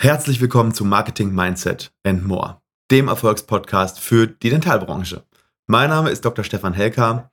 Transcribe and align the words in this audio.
Herzlich 0.00 0.40
willkommen 0.40 0.72
zu 0.74 0.84
Marketing 0.84 1.34
Mindset 1.34 1.92
and 2.04 2.24
More, 2.24 2.62
dem 2.88 3.08
Erfolgspodcast 3.08 3.98
für 3.98 4.28
die 4.28 4.48
Dentalbranche. 4.48 5.26
Mein 5.66 5.90
Name 5.90 6.10
ist 6.10 6.24
Dr. 6.24 6.44
Stefan 6.44 6.72
Helker 6.72 7.32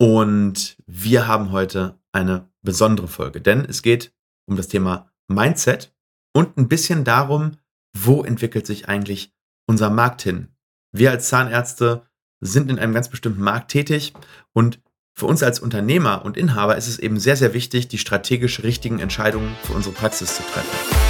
und 0.00 0.78
wir 0.86 1.26
haben 1.26 1.52
heute 1.52 1.98
eine 2.12 2.48
besondere 2.62 3.08
Folge, 3.08 3.42
denn 3.42 3.62
es 3.66 3.82
geht 3.82 4.14
um 4.48 4.56
das 4.56 4.68
Thema 4.68 5.12
Mindset 5.30 5.94
und 6.34 6.56
ein 6.56 6.66
bisschen 6.66 7.04
darum, 7.04 7.58
wo 7.94 8.24
entwickelt 8.24 8.66
sich 8.66 8.88
eigentlich 8.88 9.34
unser 9.66 9.90
Markt 9.90 10.22
hin. 10.22 10.48
Wir 10.92 11.10
als 11.10 11.28
Zahnärzte 11.28 12.06
sind 12.40 12.70
in 12.70 12.78
einem 12.78 12.94
ganz 12.94 13.10
bestimmten 13.10 13.42
Markt 13.42 13.70
tätig 13.70 14.14
und 14.54 14.80
für 15.14 15.26
uns 15.26 15.42
als 15.42 15.60
Unternehmer 15.60 16.24
und 16.24 16.38
Inhaber 16.38 16.78
ist 16.78 16.88
es 16.88 16.98
eben 16.98 17.20
sehr, 17.20 17.36
sehr 17.36 17.52
wichtig, 17.52 17.88
die 17.88 17.98
strategisch 17.98 18.62
richtigen 18.62 18.98
Entscheidungen 18.98 19.54
für 19.62 19.74
unsere 19.74 19.94
Praxis 19.94 20.36
zu 20.36 20.42
treffen. 20.42 21.07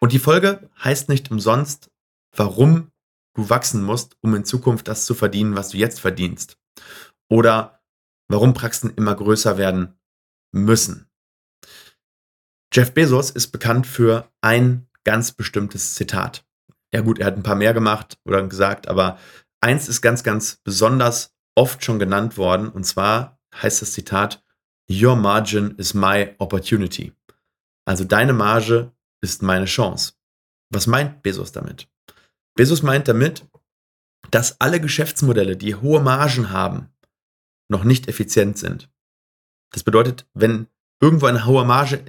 Und 0.00 0.12
die 0.12 0.18
Folge 0.18 0.68
heißt 0.82 1.08
nicht 1.08 1.30
umsonst, 1.30 1.90
warum 2.34 2.90
du 3.34 3.48
wachsen 3.48 3.82
musst, 3.82 4.16
um 4.22 4.34
in 4.34 4.44
Zukunft 4.44 4.88
das 4.88 5.04
zu 5.04 5.14
verdienen, 5.14 5.54
was 5.54 5.70
du 5.70 5.76
jetzt 5.76 6.00
verdienst. 6.00 6.58
Oder 7.28 7.80
warum 8.28 8.54
Praxen 8.54 8.92
immer 8.96 9.14
größer 9.14 9.58
werden 9.58 9.98
müssen. 10.52 11.08
Jeff 12.72 12.92
Bezos 12.92 13.30
ist 13.30 13.48
bekannt 13.48 13.86
für 13.86 14.30
ein 14.40 14.88
ganz 15.04 15.32
bestimmtes 15.32 15.94
Zitat. 15.94 16.44
Ja 16.92 17.00
gut, 17.00 17.18
er 17.18 17.26
hat 17.26 17.36
ein 17.36 17.42
paar 17.42 17.56
mehr 17.56 17.74
gemacht 17.74 18.18
oder 18.24 18.46
gesagt, 18.46 18.88
aber 18.88 19.18
eins 19.60 19.88
ist 19.88 20.02
ganz, 20.02 20.22
ganz 20.22 20.56
besonders 20.62 21.34
oft 21.54 21.84
schon 21.84 21.98
genannt 21.98 22.36
worden 22.36 22.68
und 22.68 22.84
zwar 22.84 23.38
heißt 23.54 23.82
das 23.82 23.92
Zitat, 23.92 24.42
Your 24.88 25.14
margin 25.14 25.76
is 25.76 25.94
my 25.94 26.34
opportunity. 26.38 27.12
Also 27.84 28.04
deine 28.04 28.32
Marge 28.32 28.92
ist 29.22 29.42
meine 29.42 29.66
Chance. 29.66 30.14
Was 30.70 30.86
meint 30.86 31.22
Bezos 31.22 31.52
damit? 31.52 31.88
Bezos 32.54 32.82
meint 32.82 33.08
damit, 33.08 33.44
dass 34.30 34.60
alle 34.60 34.80
Geschäftsmodelle, 34.80 35.56
die 35.56 35.74
hohe 35.74 36.00
Margen 36.00 36.50
haben, 36.50 36.88
noch 37.68 37.84
nicht 37.84 38.08
effizient 38.08 38.58
sind. 38.58 38.90
Das 39.72 39.82
bedeutet, 39.82 40.26
wenn 40.34 40.66
irgendwo 41.00 41.26
eine 41.26 41.46
hohe 41.46 41.64
Marge 41.64 42.04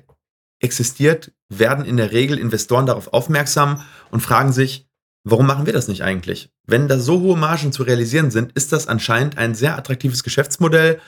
existiert, 0.59 1.32
werden 1.50 1.86
in 1.86 1.98
der 1.98 2.12
Regel 2.12 2.38
Investoren 2.38 2.86
darauf 2.86 3.14
aufmerksam 3.14 3.84
und 4.09 4.22
fragen 4.22 4.52
sich, 4.52 4.88
warum 5.23 5.48
machen 5.48 5.66
wir 5.66 5.73
das 5.73 5.88
nicht 5.88 6.04
eigentlich? 6.04 6.52
Wenn 6.67 6.88
da 6.88 7.00
so 7.00 7.20
hohe 7.20 7.38
Margen 7.38 7.72
zu 7.72 7.84
realisieren 7.84 8.32
sind, 8.32 8.52
ist 8.54 8.72
das 8.72 8.88
anscheinend 8.88 9.38
ein 9.38 9.56
sehr 9.56 9.78
attraktives 9.78 10.23
Geschäftsmodell, 10.23 11.00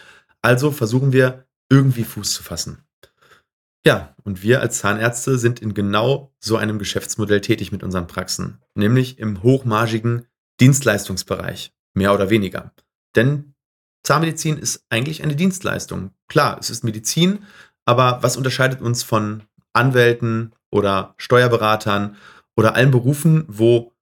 also 0.42 0.72
versuchen 0.72 1.14
wir 1.14 1.48
irgendwie 1.70 2.04
Fuß 2.04 2.34
zu 2.34 2.44
fassen. 2.44 2.84
Ja, 3.86 4.16
und 4.23 4.44
wir 4.44 4.62
als 4.62 4.80
Zahnärzte 4.80 5.38
sind 5.38 5.59
in 5.59 5.73
genau 5.73 6.34
so 6.39 6.56
einem 6.56 6.80
Geschäftsmodell 6.80 7.42
tätig 7.42 7.72
mit 7.72 7.84
unseren 7.84 8.08
Praxen, 8.08 8.59
nämlich 8.75 9.20
im 9.20 9.44
hochmargigen 9.44 10.25
Dienstleistungsbereich, 10.62 11.73
mehr 11.94 12.14
oder 12.14 12.30
weniger. 12.30 12.73
Denn 13.16 13.56
Zahnmedizin 14.03 14.58
ist 14.58 14.86
eigentlich 14.90 15.23
eine 15.23 15.36
Dienstleistung. 15.36 16.12
Klar, 16.30 16.58
es 16.59 16.70
ist 16.70 16.84
Medizin, 16.84 17.40
aber 17.86 18.20
was 18.22 18.38
unterscheidet 18.38 18.81
uns 18.81 19.03
von 19.03 19.44
Anwälten 19.73 20.53
oder 20.72 21.16
Steuerberatern 21.18 22.16
oder 22.56 22.75
allen 22.75 22.92
Berufen, 22.92 23.45
wo 23.47 23.94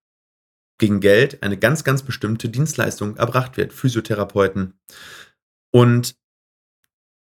gegen 0.77 0.99
Geld 0.99 1.41
eine 1.43 1.57
ganz, 1.57 1.83
ganz 1.83 2.03
bestimmte 2.03 2.49
Dienstleistung 2.49 3.15
erbracht 3.17 3.57
wird, 3.57 3.73
Physiotherapeuten. 3.73 4.73
Und 5.71 6.15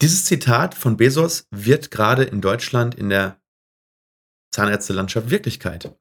dieses 0.01 0.25
Zitat 0.25 0.75
von 0.75 0.97
Bezos 0.97 1.47
wird 1.51 1.91
gerade 1.91 2.23
in 2.23 2.41
Deutschland 2.41 2.95
in 2.95 3.09
der 3.09 3.39
Zahnärztelandschaft 4.51 5.29
Wirklichkeit. 5.29 5.95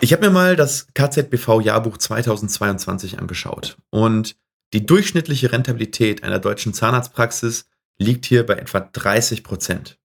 Ich 0.00 0.12
habe 0.12 0.26
mir 0.26 0.32
mal 0.32 0.56
das 0.56 0.86
KZBV-Jahrbuch 0.94 1.98
2022 1.98 3.18
angeschaut 3.18 3.76
und 3.90 4.36
die 4.72 4.86
durchschnittliche 4.86 5.52
Rentabilität 5.52 6.22
einer 6.22 6.38
deutschen 6.38 6.72
Zahnarztpraxis 6.72 7.66
liegt 7.98 8.24
hier 8.24 8.46
bei 8.46 8.54
etwa 8.54 8.80
30 8.80 9.42
Prozent. 9.42 9.98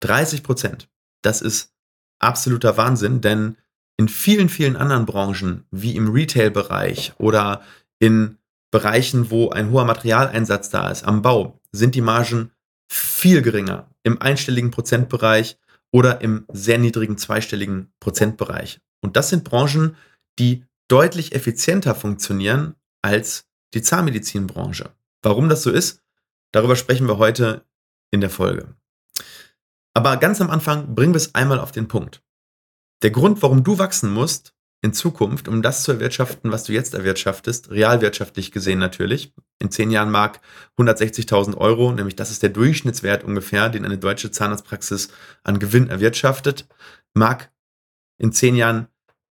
30 0.00 0.42
Prozent. 0.42 0.88
Das 1.22 1.40
ist 1.40 1.72
absoluter 2.18 2.76
Wahnsinn, 2.76 3.20
denn 3.20 3.56
in 3.96 4.08
vielen, 4.08 4.48
vielen 4.48 4.76
anderen 4.76 5.06
Branchen, 5.06 5.64
wie 5.70 5.96
im 5.96 6.10
Retail-Bereich 6.10 7.12
oder 7.18 7.62
in 8.00 8.38
Bereichen, 8.70 9.30
wo 9.30 9.50
ein 9.50 9.70
hoher 9.70 9.84
Materialeinsatz 9.84 10.70
da 10.70 10.90
ist, 10.90 11.04
am 11.04 11.22
Bau, 11.22 11.61
sind 11.72 11.94
die 11.94 12.00
Margen 12.00 12.52
viel 12.88 13.42
geringer, 13.42 13.90
im 14.02 14.20
einstelligen 14.20 14.70
Prozentbereich 14.70 15.58
oder 15.90 16.20
im 16.20 16.46
sehr 16.52 16.78
niedrigen 16.78 17.18
zweistelligen 17.18 17.92
Prozentbereich. 18.00 18.80
Und 19.00 19.16
das 19.16 19.30
sind 19.30 19.44
Branchen, 19.44 19.96
die 20.38 20.64
deutlich 20.88 21.34
effizienter 21.34 21.94
funktionieren 21.94 22.74
als 23.02 23.46
die 23.74 23.82
Zahnmedizinbranche. 23.82 24.90
Warum 25.22 25.48
das 25.48 25.62
so 25.62 25.70
ist, 25.70 26.02
darüber 26.52 26.76
sprechen 26.76 27.08
wir 27.08 27.18
heute 27.18 27.64
in 28.10 28.20
der 28.20 28.30
Folge. 28.30 28.74
Aber 29.94 30.16
ganz 30.16 30.40
am 30.40 30.50
Anfang 30.50 30.94
bringen 30.94 31.12
wir 31.12 31.18
es 31.18 31.34
einmal 31.34 31.60
auf 31.60 31.72
den 31.72 31.88
Punkt. 31.88 32.22
Der 33.02 33.10
Grund, 33.10 33.42
warum 33.42 33.64
du 33.64 33.78
wachsen 33.78 34.12
musst, 34.12 34.54
in 34.82 34.92
Zukunft, 34.92 35.46
um 35.46 35.62
das 35.62 35.84
zu 35.84 35.92
erwirtschaften, 35.92 36.50
was 36.50 36.64
du 36.64 36.72
jetzt 36.72 36.94
erwirtschaftest, 36.94 37.70
realwirtschaftlich 37.70 38.50
gesehen 38.50 38.80
natürlich. 38.80 39.32
In 39.60 39.70
zehn 39.70 39.92
Jahren 39.92 40.10
mag 40.10 40.40
160.000 40.76 41.56
Euro, 41.56 41.92
nämlich 41.92 42.16
das 42.16 42.32
ist 42.32 42.42
der 42.42 42.50
Durchschnittswert 42.50 43.22
ungefähr, 43.22 43.68
den 43.68 43.84
eine 43.84 43.96
deutsche 43.96 44.32
Zahnarztpraxis 44.32 45.10
an 45.44 45.60
Gewinn 45.60 45.88
erwirtschaftet, 45.88 46.66
mag 47.14 47.52
in 48.18 48.32
zehn 48.32 48.56
Jahren 48.56 48.88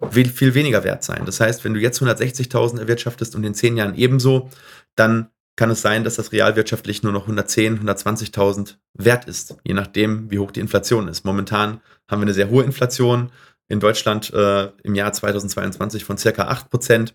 viel 0.10 0.56
weniger 0.56 0.86
wert 0.86 1.04
sein. 1.04 1.24
Das 1.26 1.42
heißt, 1.42 1.66
wenn 1.66 1.74
du 1.74 1.82
jetzt 1.82 2.02
160.000 2.02 2.80
erwirtschaftest 2.80 3.36
und 3.36 3.44
in 3.44 3.54
zehn 3.54 3.76
Jahren 3.76 3.96
ebenso, 3.96 4.50
dann 4.96 5.30
kann 5.58 5.70
es 5.70 5.82
sein, 5.82 6.06
dass 6.06 6.16
das 6.16 6.32
realwirtschaftlich 6.32 7.04
nur 7.04 7.12
noch 7.12 7.24
110, 7.24 7.86
120.000 7.86 8.78
wert 8.94 9.26
ist, 9.26 9.58
je 9.64 9.74
nachdem, 9.74 10.32
wie 10.32 10.40
hoch 10.40 10.52
die 10.52 10.62
Inflation 10.62 11.10
ist. 11.10 11.26
Momentan 11.26 11.82
haben 12.08 12.22
wir 12.22 12.26
eine 12.26 12.34
sehr 12.34 12.50
hohe 12.50 12.64
Inflation 12.64 13.32
in 13.72 13.80
Deutschland 13.80 14.32
äh, 14.34 14.72
im 14.84 14.96
Jahr 14.96 15.14
2022 15.14 16.04
von 16.04 16.18
circa 16.18 16.50
8%. 16.52 17.14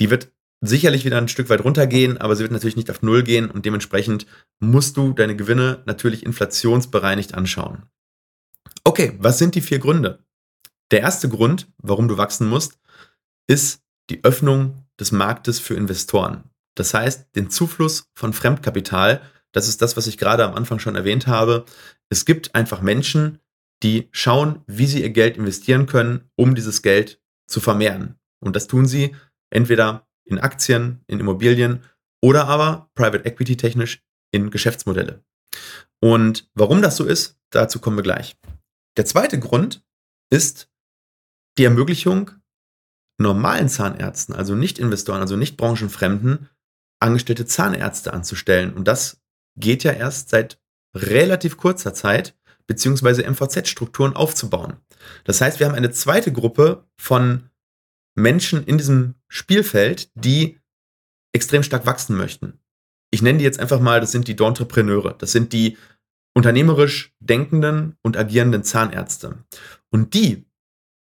Die 0.00 0.10
wird 0.10 0.30
sicherlich 0.60 1.04
wieder 1.04 1.18
ein 1.18 1.28
Stück 1.28 1.50
weit 1.50 1.64
runtergehen, 1.64 2.18
aber 2.18 2.36
sie 2.36 2.42
wird 2.42 2.52
natürlich 2.52 2.76
nicht 2.76 2.90
auf 2.90 3.02
Null 3.02 3.24
gehen 3.24 3.50
und 3.50 3.66
dementsprechend 3.66 4.26
musst 4.60 4.96
du 4.96 5.12
deine 5.12 5.36
Gewinne 5.36 5.82
natürlich 5.84 6.24
inflationsbereinigt 6.24 7.34
anschauen. 7.34 7.82
Okay, 8.84 9.16
was 9.18 9.38
sind 9.38 9.54
die 9.54 9.60
vier 9.60 9.80
Gründe? 9.80 10.20
Der 10.92 11.00
erste 11.00 11.28
Grund, 11.28 11.68
warum 11.78 12.06
du 12.06 12.16
wachsen 12.16 12.48
musst, 12.48 12.78
ist 13.48 13.82
die 14.08 14.22
Öffnung 14.24 14.86
des 15.00 15.10
Marktes 15.10 15.58
für 15.58 15.74
Investoren. 15.74 16.44
Das 16.74 16.94
heißt, 16.94 17.34
den 17.34 17.50
Zufluss 17.50 18.10
von 18.14 18.32
Fremdkapital. 18.32 19.20
Das 19.52 19.68
ist 19.68 19.82
das, 19.82 19.96
was 19.96 20.06
ich 20.06 20.16
gerade 20.16 20.44
am 20.44 20.54
Anfang 20.54 20.78
schon 20.78 20.96
erwähnt 20.96 21.26
habe. 21.26 21.64
Es 22.08 22.24
gibt 22.24 22.54
einfach 22.54 22.82
Menschen, 22.82 23.38
die 23.82 24.08
schauen, 24.12 24.62
wie 24.66 24.86
sie 24.86 25.02
ihr 25.02 25.10
Geld 25.10 25.36
investieren 25.36 25.86
können, 25.86 26.30
um 26.36 26.54
dieses 26.54 26.82
Geld 26.82 27.20
zu 27.48 27.60
vermehren. 27.60 28.18
Und 28.40 28.56
das 28.56 28.66
tun 28.66 28.86
sie 28.86 29.14
entweder 29.50 30.08
in 30.24 30.38
Aktien, 30.38 31.04
in 31.06 31.20
Immobilien 31.20 31.82
oder 32.22 32.46
aber 32.46 32.90
Private 32.94 33.24
Equity 33.24 33.56
technisch 33.56 34.02
in 34.30 34.50
Geschäftsmodelle. 34.50 35.24
Und 36.00 36.48
warum 36.54 36.82
das 36.82 36.96
so 36.96 37.04
ist, 37.04 37.38
dazu 37.50 37.80
kommen 37.80 37.98
wir 37.98 38.02
gleich. 38.02 38.36
Der 38.96 39.04
zweite 39.04 39.38
Grund 39.38 39.84
ist 40.30 40.70
die 41.58 41.64
Ermöglichung, 41.64 42.30
normalen 43.18 43.68
Zahnärzten, 43.68 44.34
also 44.34 44.54
nicht 44.54 44.78
Investoren, 44.78 45.20
also 45.20 45.36
nicht 45.36 45.56
branchenfremden, 45.56 46.48
angestellte 47.00 47.46
Zahnärzte 47.46 48.12
anzustellen. 48.12 48.72
Und 48.72 48.88
das 48.88 49.20
geht 49.56 49.84
ja 49.84 49.92
erst 49.92 50.30
seit 50.30 50.60
relativ 50.94 51.56
kurzer 51.56 51.94
Zeit 51.94 52.36
beziehungsweise 52.72 53.30
MVZ-Strukturen 53.30 54.16
aufzubauen. 54.16 54.78
Das 55.24 55.42
heißt, 55.42 55.60
wir 55.60 55.66
haben 55.66 55.74
eine 55.74 55.90
zweite 55.90 56.32
Gruppe 56.32 56.86
von 56.96 57.50
Menschen 58.14 58.64
in 58.64 58.78
diesem 58.78 59.14
Spielfeld, 59.28 60.10
die 60.14 60.58
extrem 61.34 61.62
stark 61.62 61.84
wachsen 61.84 62.16
möchten. 62.16 62.60
Ich 63.10 63.20
nenne 63.20 63.38
die 63.38 63.44
jetzt 63.44 63.60
einfach 63.60 63.78
mal, 63.78 64.00
das 64.00 64.10
sind 64.10 64.26
die 64.26 64.42
Entrepreneure. 64.42 65.12
Das 65.18 65.32
sind 65.32 65.52
die 65.52 65.76
unternehmerisch 66.34 67.14
denkenden 67.20 67.98
und 68.00 68.16
agierenden 68.16 68.64
Zahnärzte. 68.64 69.44
Und 69.90 70.14
die 70.14 70.46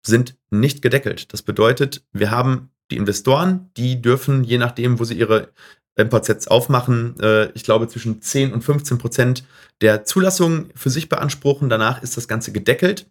sind 0.06 0.38
nicht 0.50 0.81
gedeckelt. 0.81 1.31
Das 1.31 1.44
bedeutet, 1.44 2.06
wir 2.12 2.30
haben 2.30 2.71
die 2.92 2.98
Investoren, 2.98 3.71
die 3.77 4.01
dürfen, 4.01 4.44
je 4.44 4.57
nachdem, 4.57 5.00
wo 5.00 5.06
sie 5.06 5.18
ihre 5.18 5.54
MVZs 5.95 6.48
aufmachen, 6.48 7.19
äh, 7.19 7.51
ich 7.51 7.63
glaube 7.63 7.88
zwischen 7.88 8.22
10 8.22 8.54
und 8.54 8.63
15 8.63 8.98
Prozent 8.98 9.44
der 9.81 10.06
Zulassung 10.06 10.69
für 10.75 10.90
sich 10.90 11.10
beanspruchen. 11.10 11.69
Danach 11.69 12.01
ist 12.01 12.18
das 12.18 12.28
Ganze 12.28 12.51
gedeckelt. 12.51 13.10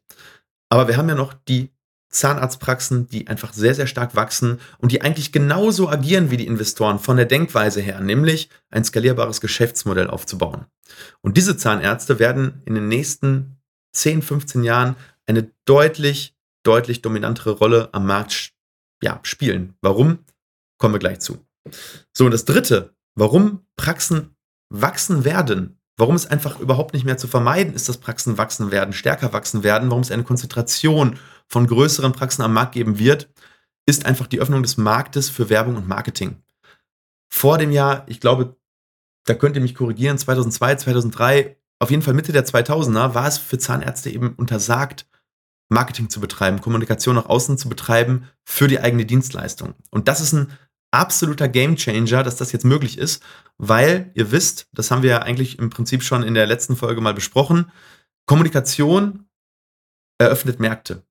Aber 0.69 0.89
wir 0.89 0.97
haben 0.97 1.09
ja 1.09 1.15
noch 1.15 1.35
die 1.35 1.71
Zahnarztpraxen, 2.13 3.09
die 3.09 3.27
einfach 3.27 3.53
sehr, 3.53 3.75
sehr 3.75 3.87
stark 3.87 4.15
wachsen 4.15 4.61
und 4.79 4.93
die 4.93 5.01
eigentlich 5.03 5.33
genauso 5.33 5.89
agieren 5.89 6.31
wie 6.31 6.37
die 6.37 6.47
Investoren 6.47 6.99
von 6.99 7.17
der 7.17 7.27
Denkweise 7.27 7.81
her, 7.81 8.01
nämlich 8.01 8.51
ein 8.71 8.85
skalierbares 8.85 9.41
Geschäftsmodell 9.41 10.09
aufzubauen. 10.09 10.67
Und 11.23 11.37
diese 11.37 11.57
Zahnärzte 11.57 12.19
werden 12.19 12.63
in 12.67 12.75
den 12.75 12.89
nächsten 12.89 13.57
10, 13.93 14.23
15 14.23 14.63
Jahren 14.63 14.97
eine 15.27 15.51
deutlich, 15.65 16.35
deutlich 16.65 17.03
dominantere 17.03 17.53
Rolle 17.53 17.89
am 17.93 18.07
Markt 18.07 18.53
ja, 19.03 19.21
spielen. 19.23 19.75
Warum? 19.81 20.19
Kommen 20.79 20.95
wir 20.95 20.99
gleich 20.99 21.21
zu. 21.21 21.45
So, 22.13 22.25
und 22.25 22.31
das 22.33 22.45
dritte, 22.45 22.95
warum 23.15 23.67
Praxen 23.77 24.37
wachsen 24.69 25.25
werden, 25.25 25.79
warum 25.97 26.15
es 26.15 26.27
einfach 26.27 26.59
überhaupt 26.61 26.95
nicht 26.95 27.05
mehr 27.05 27.19
zu 27.19 27.29
vermeiden 27.29 27.75
ist, 27.75 27.89
dass 27.89 27.99
Praxen 27.99 28.39
wachsen 28.39 28.71
werden, 28.71 28.95
stärker 28.95 29.33
wachsen 29.33 29.63
werden, 29.63 29.91
warum 29.91 30.03
es 30.03 30.11
eine 30.11 30.25
Konzentration 30.25 31.19
von 31.47 31.67
größeren 31.67 32.13
Praxen 32.13 32.43
am 32.43 32.55
Markt 32.55 32.73
geben 32.73 32.99
wird, 32.99 33.31
ist 33.87 34.07
einfach 34.07 34.27
die 34.27 34.41
Öffnung 34.41 34.63
des 34.63 34.77
Marktes 34.77 35.29
für 35.29 35.51
Werbung 35.51 35.77
und 35.77 35.89
Marketing. 35.89 36.43
Vor 37.29 37.59
dem 37.59 37.71
Jahr, 37.73 38.05
ich 38.09 38.21
glaube, 38.21 38.57
da 39.27 39.35
könnt 39.35 39.57
ihr 39.57 39.63
mich 39.63 39.75
korrigieren, 39.75 40.19
2002, 40.19 40.77
2003, 40.77 41.57
auf 41.79 41.91
jeden 41.91 42.03
Fall 42.03 42.15
Mitte 42.15 42.33
der 42.33 42.47
2000er, 42.47 43.15
war 43.15 43.27
es 43.27 43.39
für 43.39 43.59
Zahnärzte 43.59 44.11
eben 44.11 44.35
untersagt, 44.35 45.07
Marketing 45.69 46.11
zu 46.11 46.21
betreiben, 46.21 46.61
Kommunikation 46.61 47.17
nach 47.17 47.27
außen 47.27 47.59
zu 47.59 47.69
betreiben 47.69 48.29
für 48.45 48.69
die 48.69 48.81
eigene 48.81 49.07
Dienstleistung. 49.07 49.75
Und 49.91 50.07
das 50.09 50.21
ist 50.21 50.33
ein 50.33 50.53
absoluter 50.93 51.49
Gamechanger, 51.49 52.23
dass 52.23 52.37
das 52.37 52.53
jetzt 52.53 52.65
möglich 52.65 52.99
ist, 52.99 53.23
weil 53.59 54.11
ihr 54.15 54.31
wisst, 54.31 54.69
das 54.73 54.91
haben 54.91 55.03
wir 55.03 55.11
ja 55.11 55.19
eigentlich 55.23 55.59
im 55.59 55.71
Prinzip 55.71 56.03
schon 56.03 56.23
in 56.23 56.35
der 56.35 56.47
letzten 56.47 56.77
Folge 56.77 57.01
mal 57.01 57.15
besprochen, 57.15 57.71
Kommunikation 58.27 59.27
eröffnet 60.19 60.61
Märkte. 60.61 61.05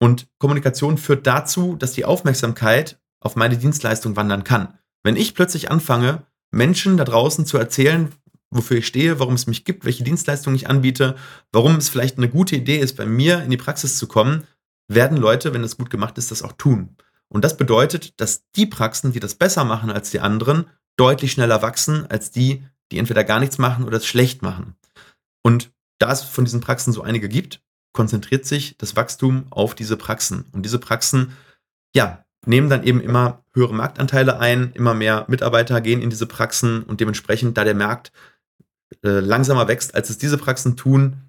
Und 0.00 0.26
Kommunikation 0.38 0.98
führt 0.98 1.26
dazu, 1.26 1.76
dass 1.76 1.92
die 1.92 2.04
Aufmerksamkeit 2.04 2.98
auf 3.20 3.36
meine 3.36 3.56
Dienstleistung 3.56 4.16
wandern 4.16 4.44
kann. 4.44 4.78
Wenn 5.02 5.16
ich 5.16 5.34
plötzlich 5.34 5.70
anfange, 5.70 6.26
Menschen 6.52 6.96
da 6.96 7.04
draußen 7.04 7.46
zu 7.46 7.58
erzählen, 7.58 8.12
wofür 8.50 8.78
ich 8.78 8.86
stehe, 8.86 9.18
warum 9.18 9.34
es 9.34 9.46
mich 9.46 9.64
gibt, 9.64 9.84
welche 9.84 10.04
Dienstleistungen 10.04 10.56
ich 10.56 10.68
anbiete, 10.68 11.16
warum 11.52 11.76
es 11.76 11.88
vielleicht 11.88 12.18
eine 12.18 12.28
gute 12.28 12.56
Idee 12.56 12.78
ist, 12.78 12.96
bei 12.96 13.06
mir 13.06 13.42
in 13.42 13.50
die 13.50 13.56
Praxis 13.56 13.98
zu 13.98 14.06
kommen, 14.06 14.46
werden 14.88 15.16
Leute, 15.16 15.52
wenn 15.52 15.62
das 15.62 15.76
gut 15.76 15.90
gemacht 15.90 16.18
ist, 16.18 16.30
das 16.30 16.42
auch 16.42 16.52
tun. 16.52 16.96
Und 17.28 17.44
das 17.44 17.56
bedeutet, 17.56 18.20
dass 18.20 18.44
die 18.52 18.66
Praxen, 18.66 19.12
die 19.12 19.20
das 19.20 19.34
besser 19.34 19.64
machen 19.64 19.90
als 19.90 20.10
die 20.10 20.20
anderen, 20.20 20.66
deutlich 20.96 21.32
schneller 21.32 21.62
wachsen 21.62 22.06
als 22.06 22.30
die, 22.30 22.64
die 22.90 22.98
entweder 22.98 23.24
gar 23.24 23.40
nichts 23.40 23.58
machen 23.58 23.84
oder 23.84 23.98
es 23.98 24.06
schlecht 24.06 24.42
machen. 24.42 24.76
Und 25.42 25.72
da 25.98 26.12
es 26.12 26.22
von 26.22 26.44
diesen 26.44 26.60
Praxen 26.60 26.92
so 26.92 27.02
einige 27.02 27.28
gibt, 27.28 27.62
konzentriert 27.92 28.44
sich 28.44 28.76
das 28.78 28.96
Wachstum 28.96 29.46
auf 29.50 29.74
diese 29.74 29.96
Praxen. 29.96 30.46
Und 30.52 30.62
diese 30.62 30.78
Praxen, 30.78 31.32
ja, 31.94 32.24
nehmen 32.44 32.70
dann 32.70 32.84
eben 32.84 33.00
immer 33.00 33.44
höhere 33.54 33.74
Marktanteile 33.74 34.38
ein, 34.38 34.72
immer 34.74 34.94
mehr 34.94 35.24
Mitarbeiter 35.28 35.80
gehen 35.80 36.02
in 36.02 36.10
diese 36.10 36.26
Praxen 36.26 36.82
und 36.84 37.00
dementsprechend, 37.00 37.56
da 37.56 37.64
der 37.64 37.74
Markt 37.74 38.12
äh, 39.02 39.20
langsamer 39.20 39.66
wächst, 39.66 39.94
als 39.94 40.10
es 40.10 40.18
diese 40.18 40.38
Praxen 40.38 40.76
tun, 40.76 41.22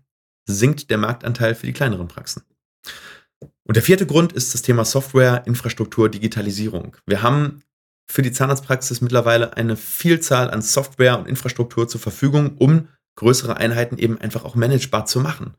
sinkt 0.46 0.90
der 0.90 0.98
Marktanteil 0.98 1.56
für 1.56 1.66
die 1.66 1.74
kleineren 1.74 2.08
Praxen. 2.08 2.44
Und 3.68 3.76
der 3.76 3.84
vierte 3.84 4.06
Grund 4.06 4.32
ist 4.32 4.54
das 4.54 4.62
Thema 4.62 4.86
Software, 4.86 5.44
Infrastruktur, 5.46 6.10
Digitalisierung. 6.10 6.96
Wir 7.06 7.22
haben 7.22 7.62
für 8.10 8.22
die 8.22 8.32
Zahnarztpraxis 8.32 9.02
mittlerweile 9.02 9.58
eine 9.58 9.76
Vielzahl 9.76 10.50
an 10.50 10.62
Software 10.62 11.20
und 11.20 11.28
Infrastruktur 11.28 11.90
zur 11.90 12.00
Verfügung, 12.00 12.56
um 12.58 12.88
größere 13.18 13.58
Einheiten 13.58 13.98
eben 13.98 14.18
einfach 14.20 14.46
auch 14.46 14.56
managebar 14.56 15.06
zu 15.06 15.20
machen. 15.20 15.56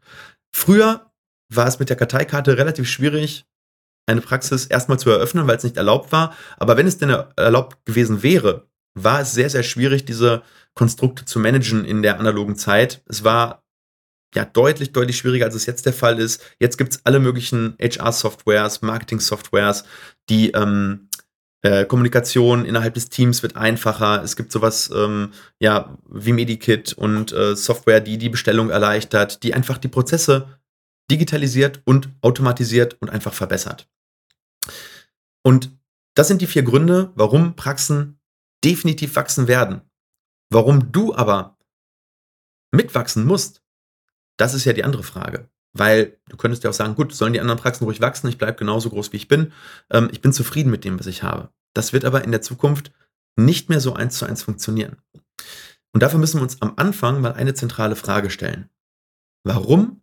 Früher 0.57 1.11
war 1.53 1.67
es 1.67 1.79
mit 1.79 1.91
der 1.91 1.97
Karteikarte 1.97 2.57
relativ 2.57 2.89
schwierig, 2.89 3.47
eine 4.07 4.23
Praxis 4.23 4.65
erstmal 4.65 4.99
zu 4.99 5.11
eröffnen, 5.11 5.47
weil 5.47 5.59
es 5.59 5.65
nicht 5.65 5.77
erlaubt 5.77 6.11
war. 6.11 6.35
Aber 6.57 6.79
wenn 6.79 6.87
es 6.87 6.97
denn 6.97 7.11
erlaubt 7.11 7.85
gewesen 7.85 8.23
wäre, 8.23 8.67
war 8.95 9.21
es 9.21 9.33
sehr, 9.33 9.51
sehr 9.51 9.63
schwierig, 9.63 10.07
diese 10.07 10.43
Konstrukte 10.75 11.27
zu 11.27 11.39
managen 11.39 11.85
in 11.85 12.03
der 12.03 12.19
analogen 12.19 12.57
Zeit. 12.57 13.03
Es 13.07 13.23
war 13.23 13.65
ja 14.35 14.45
deutlich, 14.45 14.93
deutlich 14.93 15.17
schwieriger, 15.17 15.47
als 15.47 15.55
es 15.55 15.67
jetzt 15.67 15.87
der 15.87 15.93
Fall 15.93 16.19
ist. 16.19 16.43
Jetzt 16.59 16.77
gibt 16.77 16.93
es 16.93 17.01
alle 17.05 17.21
möglichen 17.21 17.77
HR-Softwares, 17.81 18.83
Marketing-Softwares, 18.83 19.85
die 20.29 20.51
ähm, 20.51 21.09
äh, 21.63 21.85
Kommunikation 21.87 22.65
innerhalb 22.65 22.95
des 22.95 23.09
Teams 23.09 23.43
wird 23.43 23.57
einfacher. 23.57 24.23
Es 24.23 24.37
gibt 24.37 24.53
sowas 24.53 24.91
ähm, 24.95 25.33
ja, 25.59 25.99
wie 26.09 26.33
Medikit 26.33 26.93
und 26.93 27.33
äh, 27.33 27.57
Software, 27.57 28.01
die 28.01 28.19
die 28.19 28.29
Bestellung 28.29 28.71
erleichtert, 28.71 29.43
die 29.43 29.55
einfach 29.55 29.79
die 29.79 29.89
Prozesse 29.89 30.59
digitalisiert 31.11 31.81
und 31.85 32.11
automatisiert 32.21 32.97
und 33.01 33.11
einfach 33.11 33.33
verbessert. 33.33 33.89
Und 35.43 35.71
das 36.15 36.29
sind 36.29 36.43
die 36.43 36.47
vier 36.47 36.63
Gründe, 36.63 37.13
warum 37.15 37.57
Praxen 37.57 38.21
definitiv 38.65 39.17
wachsen 39.17 39.49
werden. 39.49 39.83
Warum 40.51 40.93
du 40.93 41.15
aber 41.15 41.59
mitwachsen 42.73 43.25
musst, 43.25 43.63
das 44.39 44.55
ist 44.55 44.65
ja 44.65 44.73
die 44.73 44.85
andere 44.85 45.03
Frage. 45.03 45.51
Weil 45.75 46.17
du 46.29 46.37
könntest 46.37 46.65
ja 46.65 46.71
auch 46.71 46.75
sagen, 46.75 46.95
gut, 46.95 47.15
sollen 47.15 47.35
die 47.35 47.41
anderen 47.41 47.59
Praxen 47.59 47.85
ruhig 47.85 48.01
wachsen, 48.01 48.29
ich 48.29 48.39
bleibe 48.39 48.59
genauso 48.59 48.89
groß, 48.89 49.13
wie 49.13 49.19
ich 49.19 49.29
bin. 49.29 49.53
Ähm, 49.91 50.09
ich 50.11 50.23
bin 50.23 50.33
zufrieden 50.33 50.71
mit 50.71 50.85
dem, 50.85 50.99
was 50.99 51.07
ich 51.07 51.23
habe. 51.23 51.51
Das 51.75 51.93
wird 51.93 52.07
aber 52.07 52.25
in 52.25 52.31
der 52.31 52.41
Zukunft 52.41 52.91
nicht 53.37 53.69
mehr 53.69 53.81
so 53.81 53.95
eins 53.95 54.17
zu 54.19 54.25
eins 54.25 54.43
funktionieren. 54.43 54.97
Und 55.93 56.03
dafür 56.03 56.19
müssen 56.19 56.39
wir 56.39 56.43
uns 56.43 56.61
am 56.63 56.75
Anfang 56.77 57.21
mal 57.21 57.35
eine 57.35 57.55
zentrale 57.55 57.97
Frage 57.97 58.31
stellen. 58.31 58.71
Warum 59.45 60.03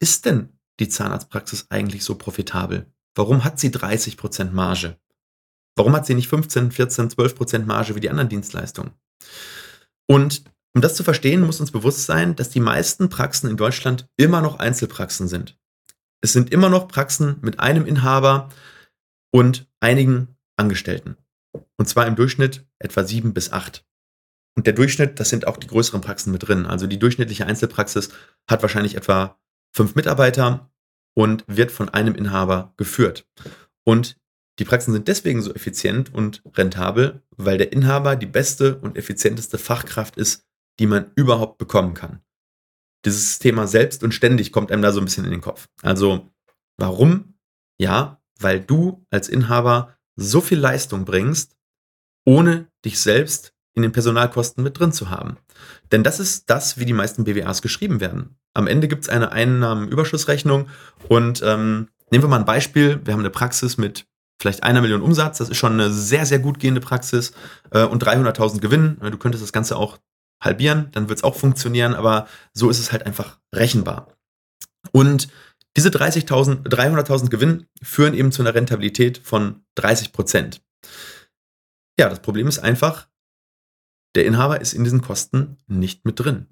ist 0.00 0.24
denn 0.24 0.48
die 0.80 0.88
Zahnarztpraxis 0.88 1.66
eigentlich 1.70 2.04
so 2.04 2.16
profitabel? 2.16 2.86
Warum 3.14 3.44
hat 3.44 3.60
sie 3.60 3.68
30% 3.70 4.50
Marge? 4.50 4.98
Warum 5.76 5.94
hat 5.94 6.06
sie 6.06 6.14
nicht 6.14 6.28
15, 6.28 6.72
14, 6.72 7.10
12% 7.10 7.64
Marge 7.64 7.94
wie 7.94 8.00
die 8.00 8.10
anderen 8.10 8.28
Dienstleistungen? 8.28 8.92
Und 10.06 10.44
um 10.74 10.80
das 10.80 10.94
zu 10.94 11.04
verstehen, 11.04 11.42
muss 11.42 11.60
uns 11.60 11.70
bewusst 11.70 12.06
sein, 12.06 12.34
dass 12.36 12.50
die 12.50 12.60
meisten 12.60 13.08
Praxen 13.08 13.50
in 13.50 13.56
Deutschland 13.56 14.08
immer 14.16 14.40
noch 14.40 14.58
Einzelpraxen 14.58 15.28
sind. 15.28 15.58
Es 16.22 16.32
sind 16.32 16.52
immer 16.52 16.68
noch 16.68 16.88
Praxen 16.88 17.36
mit 17.42 17.60
einem 17.60 17.84
Inhaber 17.84 18.48
und 19.32 19.66
einigen 19.80 20.28
Angestellten. 20.56 21.16
Und 21.76 21.88
zwar 21.88 22.06
im 22.06 22.16
Durchschnitt 22.16 22.64
etwa 22.78 23.04
sieben 23.04 23.34
bis 23.34 23.52
acht. 23.52 23.84
Und 24.54 24.66
der 24.66 24.74
Durchschnitt, 24.74 25.18
das 25.18 25.30
sind 25.30 25.46
auch 25.46 25.56
die 25.56 25.66
größeren 25.66 26.00
Praxen 26.00 26.32
mit 26.32 26.46
drin. 26.46 26.66
Also 26.66 26.86
die 26.86 26.98
durchschnittliche 26.98 27.46
Einzelpraxis 27.46 28.10
hat 28.48 28.62
wahrscheinlich 28.62 28.96
etwa 28.96 29.38
fünf 29.74 29.94
Mitarbeiter 29.94 30.70
und 31.14 31.44
wird 31.48 31.70
von 31.70 31.88
einem 31.88 32.14
Inhaber 32.14 32.72
geführt. 32.76 33.26
Und 33.84 34.16
die 34.58 34.64
Praxen 34.64 34.92
sind 34.92 35.08
deswegen 35.08 35.42
so 35.42 35.54
effizient 35.54 36.14
und 36.14 36.42
rentabel, 36.54 37.22
weil 37.36 37.58
der 37.58 37.72
Inhaber 37.72 38.16
die 38.16 38.26
beste 38.26 38.76
und 38.76 38.96
effizienteste 38.96 39.58
Fachkraft 39.58 40.16
ist, 40.16 40.46
die 40.82 40.88
man 40.88 41.12
überhaupt 41.14 41.58
bekommen 41.58 41.94
kann. 41.94 42.22
Dieses 43.04 43.38
Thema 43.38 43.68
selbst 43.68 44.02
und 44.02 44.12
ständig 44.12 44.50
kommt 44.50 44.72
einem 44.72 44.82
da 44.82 44.90
so 44.90 45.00
ein 45.00 45.04
bisschen 45.04 45.24
in 45.24 45.30
den 45.30 45.40
Kopf. 45.40 45.68
Also, 45.80 46.28
warum? 46.76 47.34
Ja, 47.78 48.20
weil 48.40 48.58
du 48.58 49.06
als 49.08 49.28
Inhaber 49.28 49.96
so 50.16 50.40
viel 50.40 50.58
Leistung 50.58 51.04
bringst, 51.04 51.56
ohne 52.24 52.66
dich 52.84 52.98
selbst 52.98 53.54
in 53.74 53.82
den 53.82 53.92
Personalkosten 53.92 54.64
mit 54.64 54.76
drin 54.76 54.92
zu 54.92 55.08
haben. 55.08 55.36
Denn 55.92 56.02
das 56.02 56.18
ist 56.18 56.50
das, 56.50 56.78
wie 56.80 56.84
die 56.84 56.92
meisten 56.92 57.22
BWAs 57.22 57.62
geschrieben 57.62 58.00
werden. 58.00 58.36
Am 58.52 58.66
Ende 58.66 58.88
gibt 58.88 59.04
es 59.04 59.08
eine 59.08 59.30
Einnahmenüberschussrechnung 59.30 60.68
und 61.08 61.42
ähm, 61.44 61.90
nehmen 62.10 62.24
wir 62.24 62.28
mal 62.28 62.40
ein 62.40 62.44
Beispiel. 62.44 63.00
Wir 63.04 63.12
haben 63.12 63.20
eine 63.20 63.30
Praxis 63.30 63.78
mit 63.78 64.04
vielleicht 64.40 64.64
einer 64.64 64.80
Million 64.80 65.00
Umsatz. 65.00 65.38
Das 65.38 65.48
ist 65.48 65.58
schon 65.58 65.74
eine 65.74 65.92
sehr, 65.92 66.26
sehr 66.26 66.40
gut 66.40 66.58
gehende 66.58 66.80
Praxis 66.80 67.34
äh, 67.70 67.84
und 67.84 68.04
300.000 68.04 68.58
Gewinn. 68.58 68.96
Du 69.00 69.16
könntest 69.16 69.44
das 69.44 69.52
Ganze 69.52 69.76
auch 69.76 69.98
halbieren, 70.42 70.88
dann 70.92 71.08
wird 71.08 71.20
es 71.20 71.24
auch 71.24 71.36
funktionieren, 71.36 71.94
aber 71.94 72.28
so 72.52 72.68
ist 72.68 72.78
es 72.78 72.92
halt 72.92 73.06
einfach 73.06 73.38
rechenbar. 73.54 74.08
Und 74.90 75.28
diese 75.76 75.88
30.000, 75.88 76.68
300.000 76.68 77.30
Gewinn 77.30 77.66
führen 77.82 78.14
eben 78.14 78.32
zu 78.32 78.42
einer 78.42 78.54
Rentabilität 78.54 79.18
von 79.18 79.64
30 79.76 80.12
Prozent. 80.12 80.60
Ja, 81.98 82.08
das 82.08 82.20
Problem 82.20 82.46
ist 82.46 82.58
einfach, 82.58 83.08
der 84.14 84.26
Inhaber 84.26 84.60
ist 84.60 84.74
in 84.74 84.84
diesen 84.84 85.00
Kosten 85.00 85.56
nicht 85.66 86.04
mit 86.04 86.20
drin. 86.20 86.48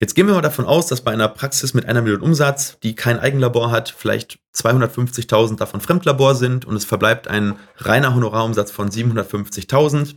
Jetzt 0.00 0.14
gehen 0.14 0.28
wir 0.28 0.34
mal 0.34 0.42
davon 0.42 0.64
aus, 0.64 0.86
dass 0.86 1.00
bei 1.00 1.10
einer 1.10 1.28
Praxis 1.28 1.74
mit 1.74 1.86
einer 1.86 2.02
Million 2.02 2.20
Umsatz, 2.20 2.78
die 2.82 2.94
kein 2.94 3.18
Eigenlabor 3.18 3.72
hat, 3.72 3.88
vielleicht 3.88 4.38
250.000 4.54 5.56
davon 5.56 5.80
Fremdlabor 5.80 6.36
sind 6.36 6.64
und 6.64 6.76
es 6.76 6.84
verbleibt 6.84 7.26
ein 7.26 7.58
reiner 7.78 8.14
Honorarumsatz 8.14 8.70
von 8.70 8.90
750.000. 8.90 10.14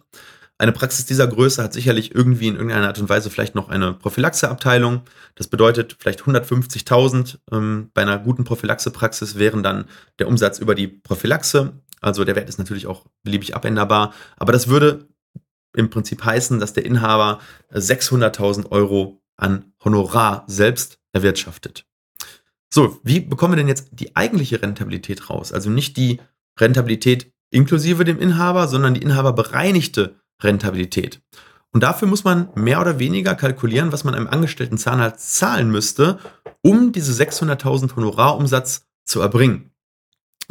Eine 0.62 0.74
Praxis 0.74 1.08
dieser 1.08 1.26
Größe 1.26 1.64
hat 1.64 1.74
sicherlich 1.74 2.14
irgendwie 2.14 2.48
in 2.48 2.54
irgendeiner 2.54 2.86
Art 2.86 3.00
und 3.00 3.10
Weise 3.10 3.32
vielleicht 3.32 3.56
noch 3.56 3.70
eine 3.70 3.94
Prophylaxeabteilung. 3.94 5.02
Das 5.34 5.48
bedeutet, 5.48 5.98
vielleicht 5.98 6.22
150.000 6.22 7.40
ähm, 7.52 7.90
bei 7.96 8.04
einer 8.04 8.20
guten 8.20 8.44
Prophylaxepraxis 8.44 9.40
wären 9.40 9.64
dann 9.64 9.86
der 10.20 10.28
Umsatz 10.28 10.60
über 10.60 10.76
die 10.76 10.86
Prophylaxe. 10.86 11.82
Also 12.00 12.26
der 12.26 12.36
Wert 12.36 12.48
ist 12.48 12.60
natürlich 12.60 12.86
auch 12.86 13.08
beliebig 13.24 13.56
abänderbar. 13.56 14.14
Aber 14.38 14.52
das 14.54 14.68
würde 14.68 15.08
im 15.76 15.90
Prinzip 15.90 16.24
heißen, 16.24 16.60
dass 16.60 16.74
der 16.74 16.86
Inhaber 16.86 17.40
600.000 17.74 18.70
Euro 18.70 19.20
an 19.38 19.74
Honorar 19.84 20.44
selbst 20.46 21.00
erwirtschaftet. 21.12 21.88
So, 22.72 23.00
wie 23.04 23.20
bekommen 23.20 23.54
wir 23.54 23.58
denn 23.58 23.68
jetzt 23.68 23.88
die 23.94 24.16
eigentliche 24.16 24.62
Rentabilität 24.62 25.28
raus? 25.28 25.54
Also 25.54 25.72
nicht 25.72 25.98
die 25.98 26.22
Rentabilität 26.60 27.34
inklusive 27.50 28.06
dem 28.06 28.20
Inhaber, 28.20 28.68
sondern 28.68 28.94
die 28.94 29.02
inhaberbereinigte 29.02 30.21
Rentabilität. 30.42 31.22
Und 31.72 31.84
dafür 31.84 32.08
muss 32.08 32.24
man 32.24 32.50
mehr 32.56 32.82
oder 32.82 33.00
weniger 33.00 33.36
kalkulieren, 33.36 33.92
was 33.92 34.04
man 34.04 34.14
einem 34.14 34.28
angestellten 34.28 34.78
Zahnarzt 34.78 35.38
zahlen 35.38 35.72
müsste, 35.72 36.20
um 36.62 36.92
diese 36.92 37.14
600.000 37.14 37.96
Honorarumsatz 37.96 38.88
zu 39.06 39.22
erbringen. 39.22 39.72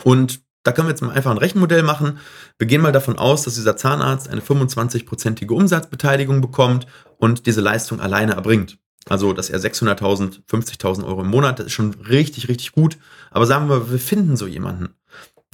Und 0.03 0.41
da 0.63 0.73
können 0.73 0.89
wir 0.89 0.93
jetzt 0.93 1.03
mal 1.03 1.13
einfach 1.13 1.31
ein 1.31 1.39
Rechenmodell 1.39 1.83
machen. 1.83 2.19
Wir 2.59 2.67
gehen 2.67 2.83
mal 2.83 2.93
davon 2.93 3.19
aus, 3.19 3.43
dass 3.43 3.55
dieser 3.55 3.77
Zahnarzt 3.77 4.29
eine 4.29 4.41
25-prozentige 4.41 5.53
Umsatzbeteiligung 5.53 6.41
bekommt 6.41 6.87
und 7.19 7.47
diese 7.47 7.61
Leistung 7.61 8.01
alleine 8.01 8.35
erbringt. 8.35 8.79
Also, 9.09 9.33
dass 9.33 9.49
er 9.49 9.59
600.000, 9.59 10.41
50.000 10.47 11.05
Euro 11.07 11.23
im 11.23 11.29
Monat, 11.29 11.59
das 11.59 11.67
ist 11.67 11.73
schon 11.73 11.95
richtig, 11.95 12.49
richtig 12.49 12.73
gut. 12.73 12.99
Aber 13.31 13.47
sagen 13.47 13.69
wir, 13.69 13.91
wir 13.91 13.99
finden 13.99 14.37
so 14.37 14.47
jemanden. 14.47 14.95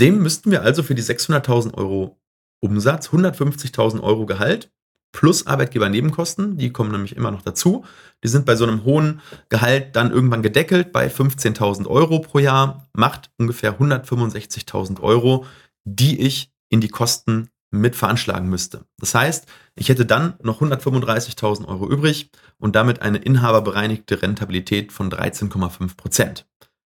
Dem 0.00 0.22
müssten 0.22 0.50
wir 0.50 0.62
also 0.62 0.82
für 0.82 0.94
die 0.94 1.02
600.000 1.02 1.74
Euro 1.74 2.18
Umsatz 2.60 3.08
150.000 3.08 4.02
Euro 4.02 4.26
Gehalt 4.26 4.70
plus 5.12 5.46
Arbeitgebernebenkosten, 5.46 6.58
die 6.58 6.72
kommen 6.72 6.92
nämlich 6.92 7.16
immer 7.16 7.30
noch 7.30 7.40
dazu. 7.40 7.84
Die 8.22 8.28
sind 8.28 8.44
bei 8.44 8.54
so 8.54 8.66
einem 8.66 8.84
hohen 8.84 9.22
Gehalt 9.48 9.96
dann 9.96 10.10
irgendwann 10.10 10.42
gedeckelt 10.42 10.92
bei 10.92 11.08
15.000 11.08 11.86
Euro 11.86 12.20
pro 12.20 12.38
Jahr, 12.38 12.86
macht 12.92 13.30
ungefähr 13.38 13.80
165.000 13.80 15.00
Euro, 15.00 15.46
die 15.84 16.20
ich 16.20 16.52
in 16.68 16.82
die 16.82 16.88
Kosten 16.88 17.48
mit 17.70 17.96
veranschlagen 17.96 18.48
müsste. 18.48 18.84
Das 18.98 19.14
heißt, 19.14 19.46
ich 19.74 19.88
hätte 19.88 20.04
dann 20.06 20.34
noch 20.42 20.60
135.000 20.60 21.66
Euro 21.66 21.88
übrig 21.88 22.30
und 22.58 22.76
damit 22.76 23.02
eine 23.02 23.18
inhaberbereinigte 23.18 24.20
Rentabilität 24.20 24.92
von 24.92 25.10
13,5 25.10 25.96
Prozent. 25.96 26.46